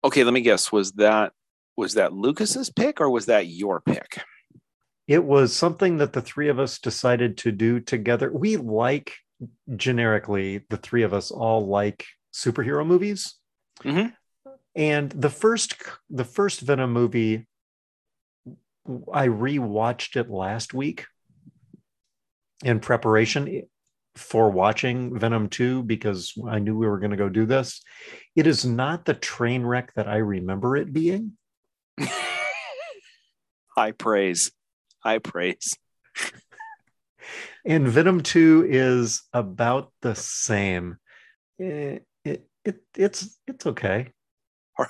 [0.05, 0.71] Okay, let me guess.
[0.71, 1.33] Was that
[1.77, 4.23] was that Lucas's pick or was that your pick?
[5.09, 8.31] It was something that the three of us decided to do together.
[8.33, 9.13] We like
[9.75, 13.35] generically, the three of us all like superhero movies.
[13.81, 14.15] Mhm.
[14.77, 15.75] And the first
[16.09, 17.49] the first Venom movie,
[19.13, 21.07] I rewatched it last week
[22.63, 23.67] in preparation
[24.17, 27.83] for watching Venom 2 because I knew we were going to go do this.
[28.35, 31.33] It is not the train wreck that I remember it being.
[33.77, 34.53] High praise.
[35.01, 35.77] High praise.
[37.65, 40.97] and Venom 2 is about the same.
[41.61, 44.13] Eh, It, it, it's it's okay.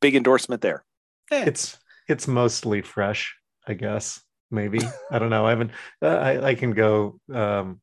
[0.00, 0.84] Big endorsement there.
[1.30, 4.22] It's it's mostly fresh, I guess.
[4.50, 4.80] Maybe
[5.10, 5.46] I don't know.
[5.46, 5.70] I haven't.
[6.02, 7.80] Uh, I I can go um,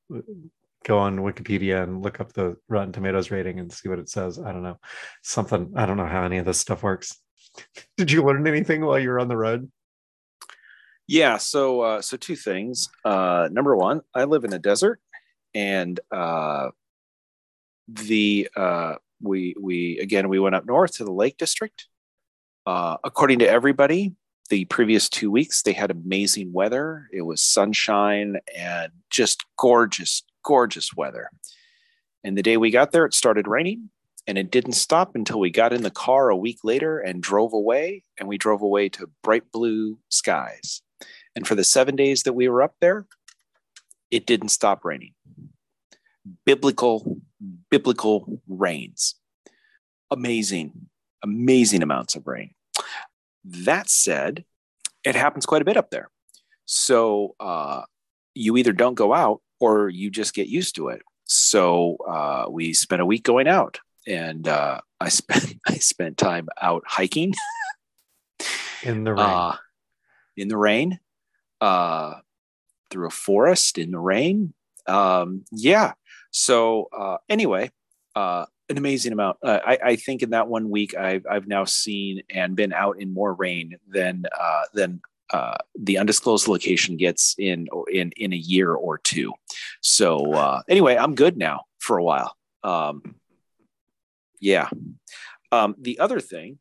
[0.85, 4.39] go on Wikipedia and look up the Rotten Tomatoes rating and see what it says.
[4.39, 4.79] I don't know
[5.23, 5.73] something.
[5.75, 7.17] I don't know how any of this stuff works.
[7.97, 9.71] Did you learn anything while you were on the road?
[11.07, 11.37] yeah.
[11.37, 12.89] So uh, so two things.
[13.03, 14.99] Uh, number one, I live in a desert,
[15.55, 16.69] and uh,
[17.87, 21.87] the uh, we we again we went up north to the Lake District.
[22.65, 24.13] Uh, according to everybody,
[24.49, 27.07] the previous two weeks they had amazing weather.
[27.11, 31.29] It was sunshine and just gorgeous, gorgeous weather.
[32.23, 33.89] And the day we got there, it started raining
[34.27, 37.53] and it didn't stop until we got in the car a week later and drove
[37.53, 38.03] away.
[38.19, 40.81] And we drove away to bright blue skies.
[41.35, 43.07] And for the seven days that we were up there,
[44.11, 45.13] it didn't stop raining.
[46.45, 47.21] Biblical,
[47.69, 49.15] biblical rains.
[50.11, 50.73] Amazing,
[51.23, 52.51] amazing amounts of rain.
[53.49, 54.43] That said,
[55.03, 56.09] it happens quite a bit up there.
[56.65, 57.83] So uh,
[58.33, 61.01] you either don't go out or you just get used to it.
[61.25, 66.47] So uh, we spent a week going out, and uh, I spent I spent time
[66.61, 67.33] out hiking
[68.83, 69.25] in the rain.
[69.25, 69.55] Uh,
[70.35, 70.99] in the rain,
[71.61, 72.15] uh,
[72.89, 74.53] through a forest in the rain.
[74.85, 75.93] Um, yeah.
[76.31, 77.71] So uh, anyway,
[78.15, 79.37] uh, an amazing amount.
[79.41, 82.99] Uh, I, I, think in that one week, I've I've now seen and been out
[82.99, 88.37] in more rain than uh, than uh, the undisclosed location gets in in in a
[88.37, 89.33] year or two.
[89.81, 92.35] So uh, anyway, I'm good now for a while.
[92.63, 93.15] Um,
[94.39, 94.69] yeah.
[95.51, 96.59] Um, the other thing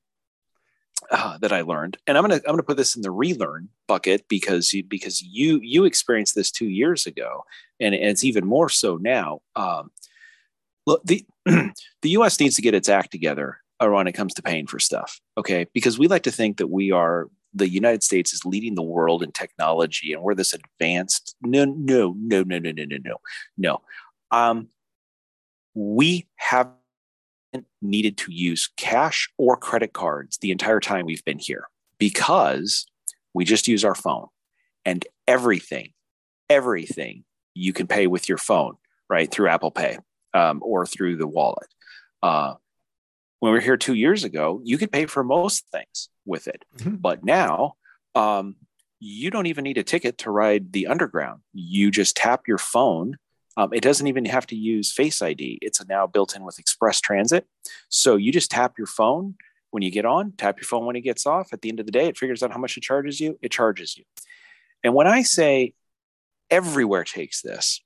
[1.11, 4.29] uh, that I learned, and I'm gonna I'm gonna put this in the relearn bucket
[4.29, 7.45] because you because you you experienced this two years ago,
[7.81, 9.41] and, and it's even more so now.
[9.55, 9.91] Um,
[10.87, 11.75] look, the the
[12.11, 12.41] U.S.
[12.41, 15.21] needs to get its act together when it comes to paying for stuff.
[15.37, 18.83] Okay, because we like to think that we are the United States is leading the
[18.83, 21.37] world in technology and we're this advanced.
[21.41, 23.17] No, no, no, no, no, no, no, no,
[23.57, 23.81] no.
[24.31, 24.69] Um,
[25.75, 26.71] we have
[27.81, 31.69] needed to use cash or credit cards the entire time we've been here
[31.99, 32.87] because
[33.33, 34.27] we just use our phone
[34.85, 35.93] and everything,
[36.51, 37.25] everything
[37.55, 38.75] you can pay with your phone,
[39.09, 39.31] right?
[39.31, 39.99] Through Apple Pay
[40.37, 41.69] um, or through the wallet.
[42.23, 42.55] Uh,
[43.41, 46.65] when we were here two years ago, you could pay for most things with it.
[46.79, 46.97] Mm-hmm.
[46.97, 47.75] But now,
[48.15, 48.57] um,
[48.99, 51.43] you don't even need a ticket to ride the underground.
[51.53, 53.19] You just tap your phone
[53.57, 55.59] um, it doesn't even have to use Face ID.
[55.63, 57.47] It's now built in with Express Transit.
[57.89, 59.37] So you just tap your phone
[59.71, 61.53] when you get on, tap your phone when it gets off.
[61.53, 63.39] At the end of the day, it figures out how much it charges you.
[63.41, 64.05] It charges you.
[64.85, 65.73] And when I say
[66.51, 67.81] everywhere takes this,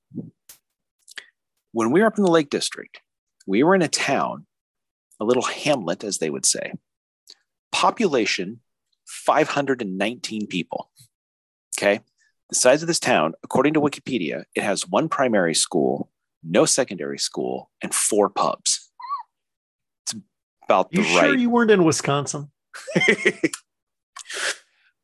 [1.72, 3.00] when we were up in the Lake District,
[3.46, 4.46] we were in a town,
[5.18, 6.72] a little hamlet, as they would say,
[7.72, 8.60] population
[9.06, 10.90] 519 people.
[11.76, 12.00] Okay.
[12.48, 16.10] The size of this town, according to Wikipedia, it has one primary school,
[16.42, 18.90] no secondary school, and four pubs.
[20.04, 20.14] It's
[20.64, 21.26] about the you right.
[21.26, 22.50] Sure, you weren't in Wisconsin.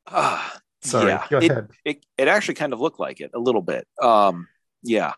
[0.07, 0.51] uh,
[0.83, 1.67] Sorry, yeah, go it.
[1.85, 3.89] It, it actually kind of looked like it a little bit.
[4.01, 4.47] Um,
[4.83, 5.15] yeah,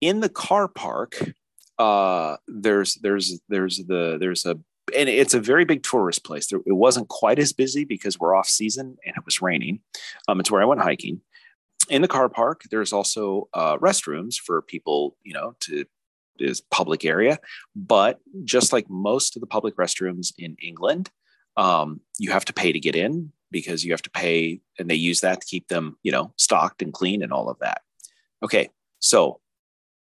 [0.00, 1.32] in the car park,
[1.78, 4.58] uh, there's there's there's the there's a
[4.96, 6.50] and it's a very big tourist place.
[6.50, 9.80] It wasn't quite as busy because we're off season and it was raining.
[10.28, 11.20] Um, it's where I went hiking
[11.88, 15.84] in the car park, there's also uh, restrooms for people, you know, to
[16.38, 17.38] is public area.
[17.74, 21.10] But just like most of the public restrooms in England,
[21.56, 24.94] um, you have to pay to get in because you have to pay, and they
[24.94, 27.80] use that to keep them, you know, stocked and clean and all of that.
[28.42, 28.68] Okay,
[29.00, 29.40] so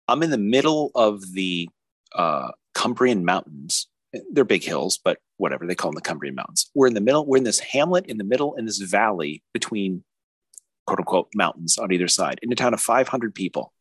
[0.07, 1.69] I'm in the middle of the
[2.13, 3.87] uh, Cumbrian Mountains.
[4.31, 6.69] They're big hills, but whatever they call them, the Cumbrian Mountains.
[6.73, 7.25] We're in the middle.
[7.25, 10.03] We're in this hamlet in the middle in this valley between
[10.85, 13.73] quote unquote mountains on either side in a town of 500 people.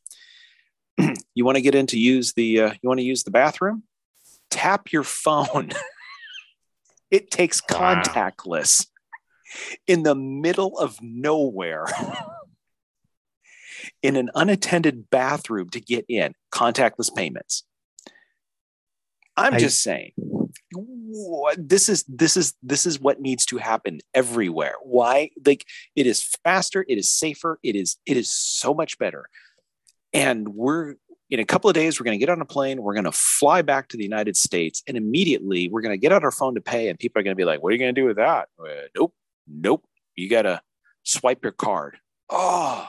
[1.34, 3.84] you want to get in to use the uh, you want to use the bathroom?
[4.50, 5.70] Tap your phone.
[7.10, 8.86] it takes contactless
[9.86, 11.86] in the middle of nowhere.
[14.04, 17.64] in an unattended bathroom to get in, contactless payments.
[19.34, 20.12] I'm I, just saying
[21.56, 24.74] this is this is this is what needs to happen everywhere.
[24.82, 25.64] Why like
[25.96, 29.28] it is faster it is safer it is it is so much better.
[30.12, 30.94] And we're
[31.30, 33.12] in a couple of days we're going to get on a plane we're going to
[33.12, 36.54] fly back to the united states and immediately we're going to get on our phone
[36.54, 38.06] to pay and people are going to be like what are you going to do
[38.06, 38.48] with that?
[38.62, 39.14] Uh, nope
[39.48, 39.84] nope
[40.14, 40.60] you got to
[41.02, 41.96] swipe your card.
[42.28, 42.88] Oh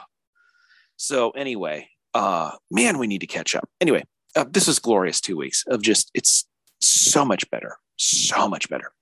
[0.96, 4.02] so anyway uh man we need to catch up anyway
[4.36, 6.46] uh, this is glorious two weeks of just it's
[6.80, 8.92] so much better, so much better.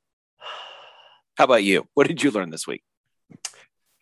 [1.37, 1.87] How about you?
[1.95, 2.83] What did you learn this week?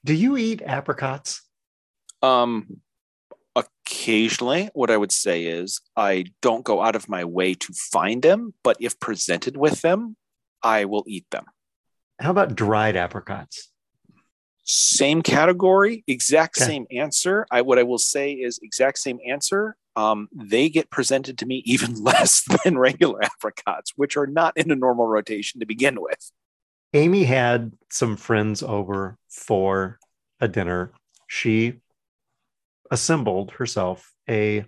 [0.05, 1.43] Do you eat apricots?
[2.21, 2.81] Um,
[3.57, 8.23] occasionally, what I would say is I don't go out of my way to find
[8.23, 10.17] them, but if presented with them,
[10.63, 11.47] I will eat them.
[12.21, 13.72] How about dried apricots?
[14.65, 16.67] Same category, exact okay.
[16.67, 17.47] same answer.
[17.51, 21.57] I what I will say is exact same answer um, they get presented to me
[21.65, 26.33] even less than regular apricots, which are not in a normal rotation to begin with.
[26.95, 29.99] Amy had some friends over for
[30.41, 30.93] a dinner.
[31.27, 31.81] She
[32.91, 34.67] assembled herself a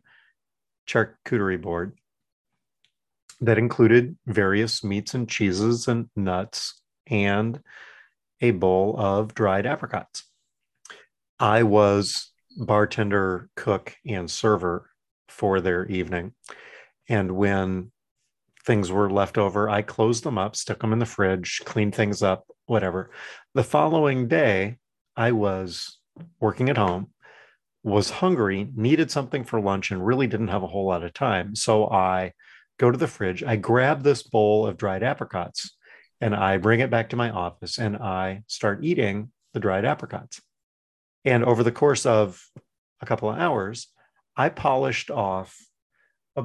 [0.88, 1.98] charcuterie board
[3.40, 7.60] that included various meats and cheeses and nuts and
[8.44, 10.24] a bowl of dried apricots.
[11.38, 14.90] I was bartender, cook, and server
[15.28, 16.34] for their evening.
[17.08, 17.90] And when
[18.64, 22.22] things were left over, I closed them up, stuck them in the fridge, cleaned things
[22.22, 23.10] up, whatever.
[23.54, 24.78] The following day,
[25.16, 25.98] I was
[26.38, 27.08] working at home,
[27.82, 31.54] was hungry, needed something for lunch, and really didn't have a whole lot of time.
[31.54, 32.32] So I
[32.78, 35.73] go to the fridge, I grab this bowl of dried apricots,
[36.24, 40.40] and I bring it back to my office and I start eating the dried apricots.
[41.22, 42.42] And over the course of
[43.02, 43.88] a couple of hours,
[44.34, 45.54] I polished off
[46.34, 46.44] a,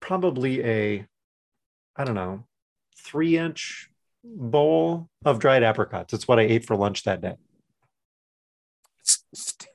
[0.00, 1.06] probably a,
[1.94, 2.48] I don't know,
[2.98, 3.88] three inch
[4.24, 6.12] bowl of dried apricots.
[6.12, 7.36] It's what I ate for lunch that day.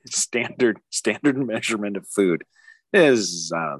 [0.09, 2.43] Standard standard measurement of food
[2.91, 3.79] is uh,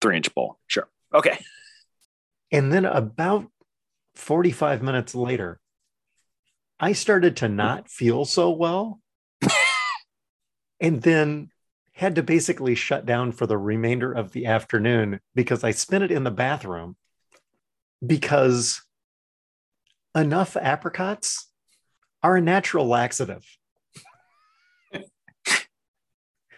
[0.00, 0.58] three inch bowl.
[0.66, 0.88] Sure.
[1.14, 1.38] Okay.
[2.50, 3.46] And then about
[4.18, 5.60] 45 minutes later,
[6.80, 7.56] I started to mm-hmm.
[7.56, 9.00] not feel so well.
[10.80, 11.50] and then
[11.92, 16.10] had to basically shut down for the remainder of the afternoon because I spent it
[16.12, 16.96] in the bathroom
[18.04, 18.82] because
[20.14, 21.50] enough apricots
[22.22, 23.44] are a natural laxative.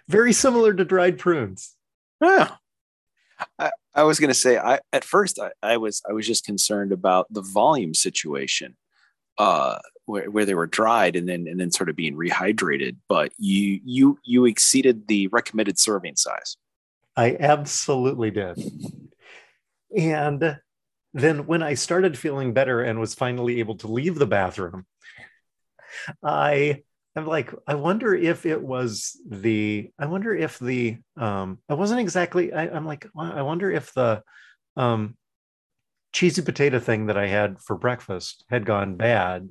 [0.09, 1.75] Very similar to dried prunes.
[2.21, 2.57] Yeah.
[3.59, 6.45] I, I was going to say, I at first I, I was I was just
[6.45, 8.77] concerned about the volume situation,
[9.39, 12.97] uh, where, where they were dried and then and then sort of being rehydrated.
[13.09, 16.57] But you you you exceeded the recommended serving size.
[17.17, 18.59] I absolutely did.
[19.97, 20.59] And
[21.13, 24.87] then when I started feeling better and was finally able to leave the bathroom,
[26.23, 26.83] I
[27.17, 32.01] I'm like, I wonder if it was the, I wonder if the, um, I wasn't
[32.01, 34.23] exactly, I, am like, I wonder if the
[34.77, 35.17] um,
[36.13, 39.49] cheesy potato thing that I had for breakfast had gone bad.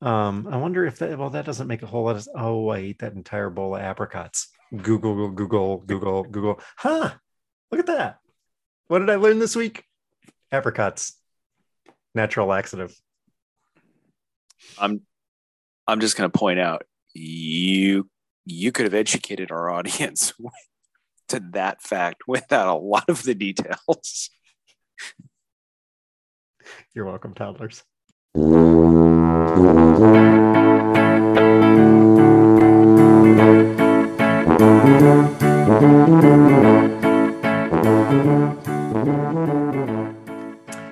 [0.00, 2.78] Um, I wonder if that, well, that doesn't make a whole lot of, oh, I
[2.78, 4.48] ate that entire bowl of apricots.
[4.74, 6.60] Google, Google, Google, Google.
[6.76, 7.12] Huh.
[7.70, 8.18] Look at that.
[8.88, 9.84] What did I learn this week?
[10.50, 11.16] Apricots,
[12.14, 12.94] natural laxative.
[14.78, 15.02] I'm
[15.92, 18.08] I'm just going to point out you
[18.46, 20.32] you could have educated our audience
[21.28, 24.30] to that fact without a lot of the details.
[26.94, 27.84] You're welcome, toddlers.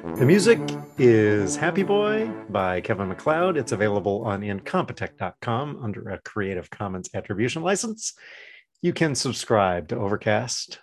[0.03, 0.59] The music
[0.96, 3.59] is Happy Boy by Kevin MacLeod.
[3.59, 8.14] It's available on incompetech.com under a Creative Commons attribution license.
[8.80, 10.78] You can subscribe to Overcast.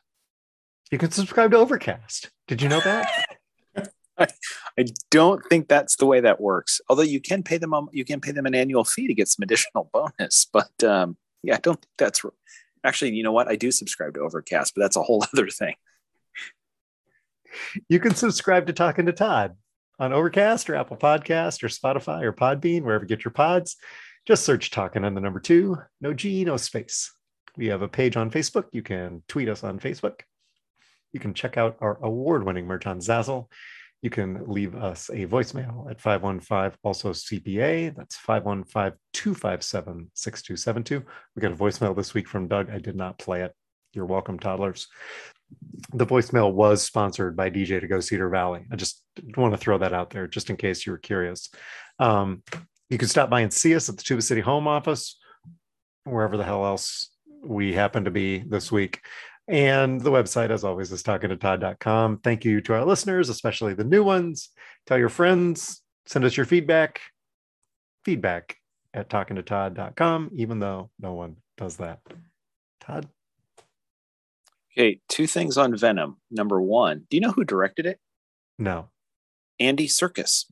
[0.91, 2.29] You can subscribe to Overcast.
[2.47, 3.25] Did you know that?
[4.19, 4.27] I,
[4.77, 6.79] I don't think that's the way that works.
[6.87, 9.41] Although you can pay them, you can pay them an annual fee to get some
[9.41, 10.45] additional bonus.
[10.53, 12.21] But um, yeah, I don't think that's
[12.83, 13.15] actually.
[13.15, 13.47] You know what?
[13.47, 15.73] I do subscribe to Overcast, but that's a whole other thing.
[17.89, 19.55] You can subscribe to Talking to Todd
[19.99, 23.77] on Overcast or Apple Podcast or Spotify or Podbean, wherever you get your pods.
[24.25, 27.11] Just search Talking on the number two, no G, no space.
[27.55, 28.65] We have a page on Facebook.
[28.71, 30.21] You can tweet us on Facebook.
[31.13, 33.47] You can check out our award winning merch on Zazzle.
[34.01, 37.95] You can leave us a voicemail at 515 also CPA.
[37.95, 41.03] That's 515 257 6272.
[41.35, 42.69] We got a voicemail this week from Doug.
[42.69, 43.53] I did not play it.
[43.93, 44.87] You're welcome, toddlers
[45.93, 48.65] the voicemail was sponsored by DJ to go Cedar Valley.
[48.71, 49.03] I just
[49.35, 51.49] want to throw that out there just in case you were curious.
[51.99, 52.43] Um,
[52.89, 55.17] you can stop by and see us at the Tuba City home office,
[56.03, 57.09] wherever the hell else
[57.43, 59.01] we happen to be this week.
[59.47, 62.19] And the website, as always, is talking to Todd.com.
[62.19, 64.49] Thank you to our listeners, especially the new ones.
[64.85, 66.99] Tell your friends, send us your feedback.
[68.03, 68.57] Feedback
[68.93, 71.99] at talking to Todd.com, even though no one does that.
[72.81, 73.07] Todd?
[74.77, 76.17] Okay, two things on Venom.
[76.29, 77.99] Number one, do you know who directed it?
[78.59, 78.89] No.
[79.59, 80.45] Andy Serkis.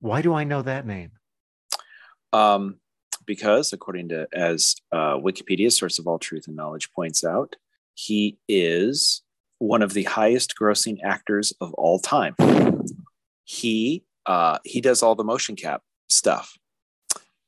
[0.00, 1.10] Why do I know that name?
[2.32, 2.76] Um,
[3.26, 7.56] because according to as uh, Wikipedia, source of all truth and knowledge, points out,
[7.92, 9.22] he is
[9.58, 12.36] one of the highest grossing actors of all time.
[13.44, 16.56] He uh, he does all the motion cap stuff.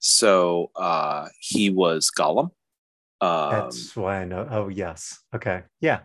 [0.01, 2.51] So uh, he was Gollum.
[3.21, 4.47] Um, That's why I know.
[4.51, 5.21] Oh, yes.
[5.35, 5.63] Okay.
[5.81, 6.01] Yeah.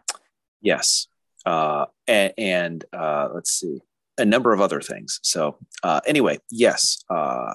[0.62, 1.08] Yes.
[1.46, 3.80] Uh, and, and uh, let's see,
[4.18, 5.20] a number of other things.
[5.24, 7.04] So, uh, anyway, yes.
[7.10, 7.54] Uh,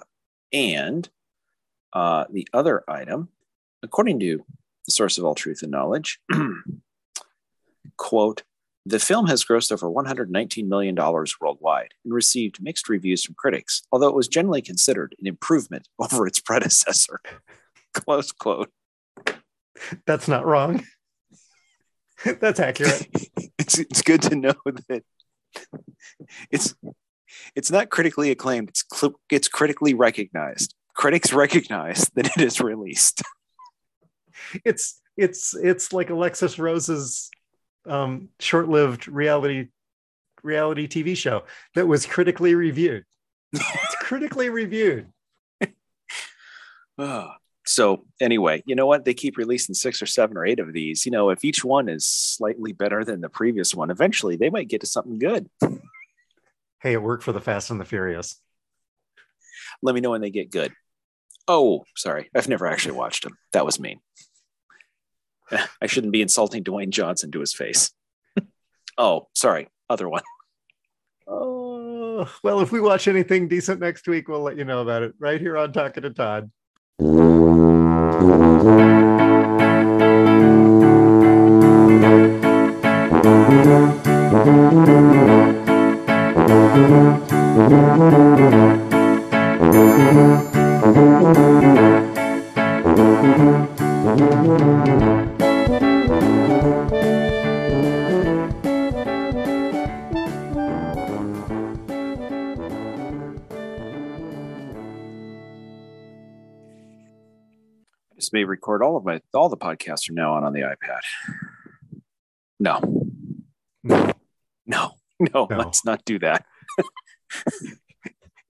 [0.53, 1.09] and
[1.93, 3.29] uh, the other item,
[3.83, 4.45] according to
[4.87, 6.21] the source of all truth and knowledge,
[7.97, 8.43] quote,
[8.87, 14.09] The film has grossed over $119 million worldwide and received mixed reviews from critics, although
[14.09, 17.21] it was generally considered an improvement over its predecessor.
[17.93, 18.71] Close quote.
[20.07, 20.85] That's not wrong.
[22.25, 23.07] That's accurate.
[23.59, 24.55] it's, it's good to know
[24.89, 25.03] that
[26.51, 26.75] it's
[27.55, 28.69] it's not critically acclaimed.
[28.69, 30.75] It's cl- it's critically recognized.
[30.95, 33.23] Critics recognize that it is released.
[34.65, 37.31] It's it's it's like Alexis Rose's
[37.87, 39.69] um, short-lived reality
[40.43, 43.05] reality TV show that was critically reviewed.
[43.53, 45.09] it's critically reviewed.
[46.99, 47.31] Oh,
[47.71, 49.05] so anyway, you know what?
[49.05, 51.07] They keep releasing six or seven or eight of these.
[51.07, 54.67] You know, if each one is slightly better than the previous one, eventually they might
[54.67, 55.49] get to something good.
[56.83, 58.41] Hey, it worked for the Fast and the Furious.
[59.83, 60.73] Let me know when they get good.
[61.47, 62.29] Oh, sorry.
[62.35, 63.39] I've never actually watched them.
[63.53, 64.01] That was mean.
[65.81, 67.93] I shouldn't be insulting Dwayne Johnson to his face.
[68.99, 69.69] oh, sorry.
[69.89, 70.23] Other one.
[71.33, 75.15] Oh, well, if we watch anything decent next week, we'll let you know about it
[75.21, 76.51] right here on Talking to Todd.
[108.51, 111.01] Record all of my all the podcasts from now on on the iPad.
[112.59, 112.81] No,
[113.83, 114.13] No,
[114.67, 115.57] no, no, No.
[115.57, 116.45] let's not do that.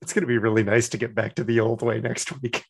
[0.03, 2.65] it's going to be really nice to get back to the old way next week.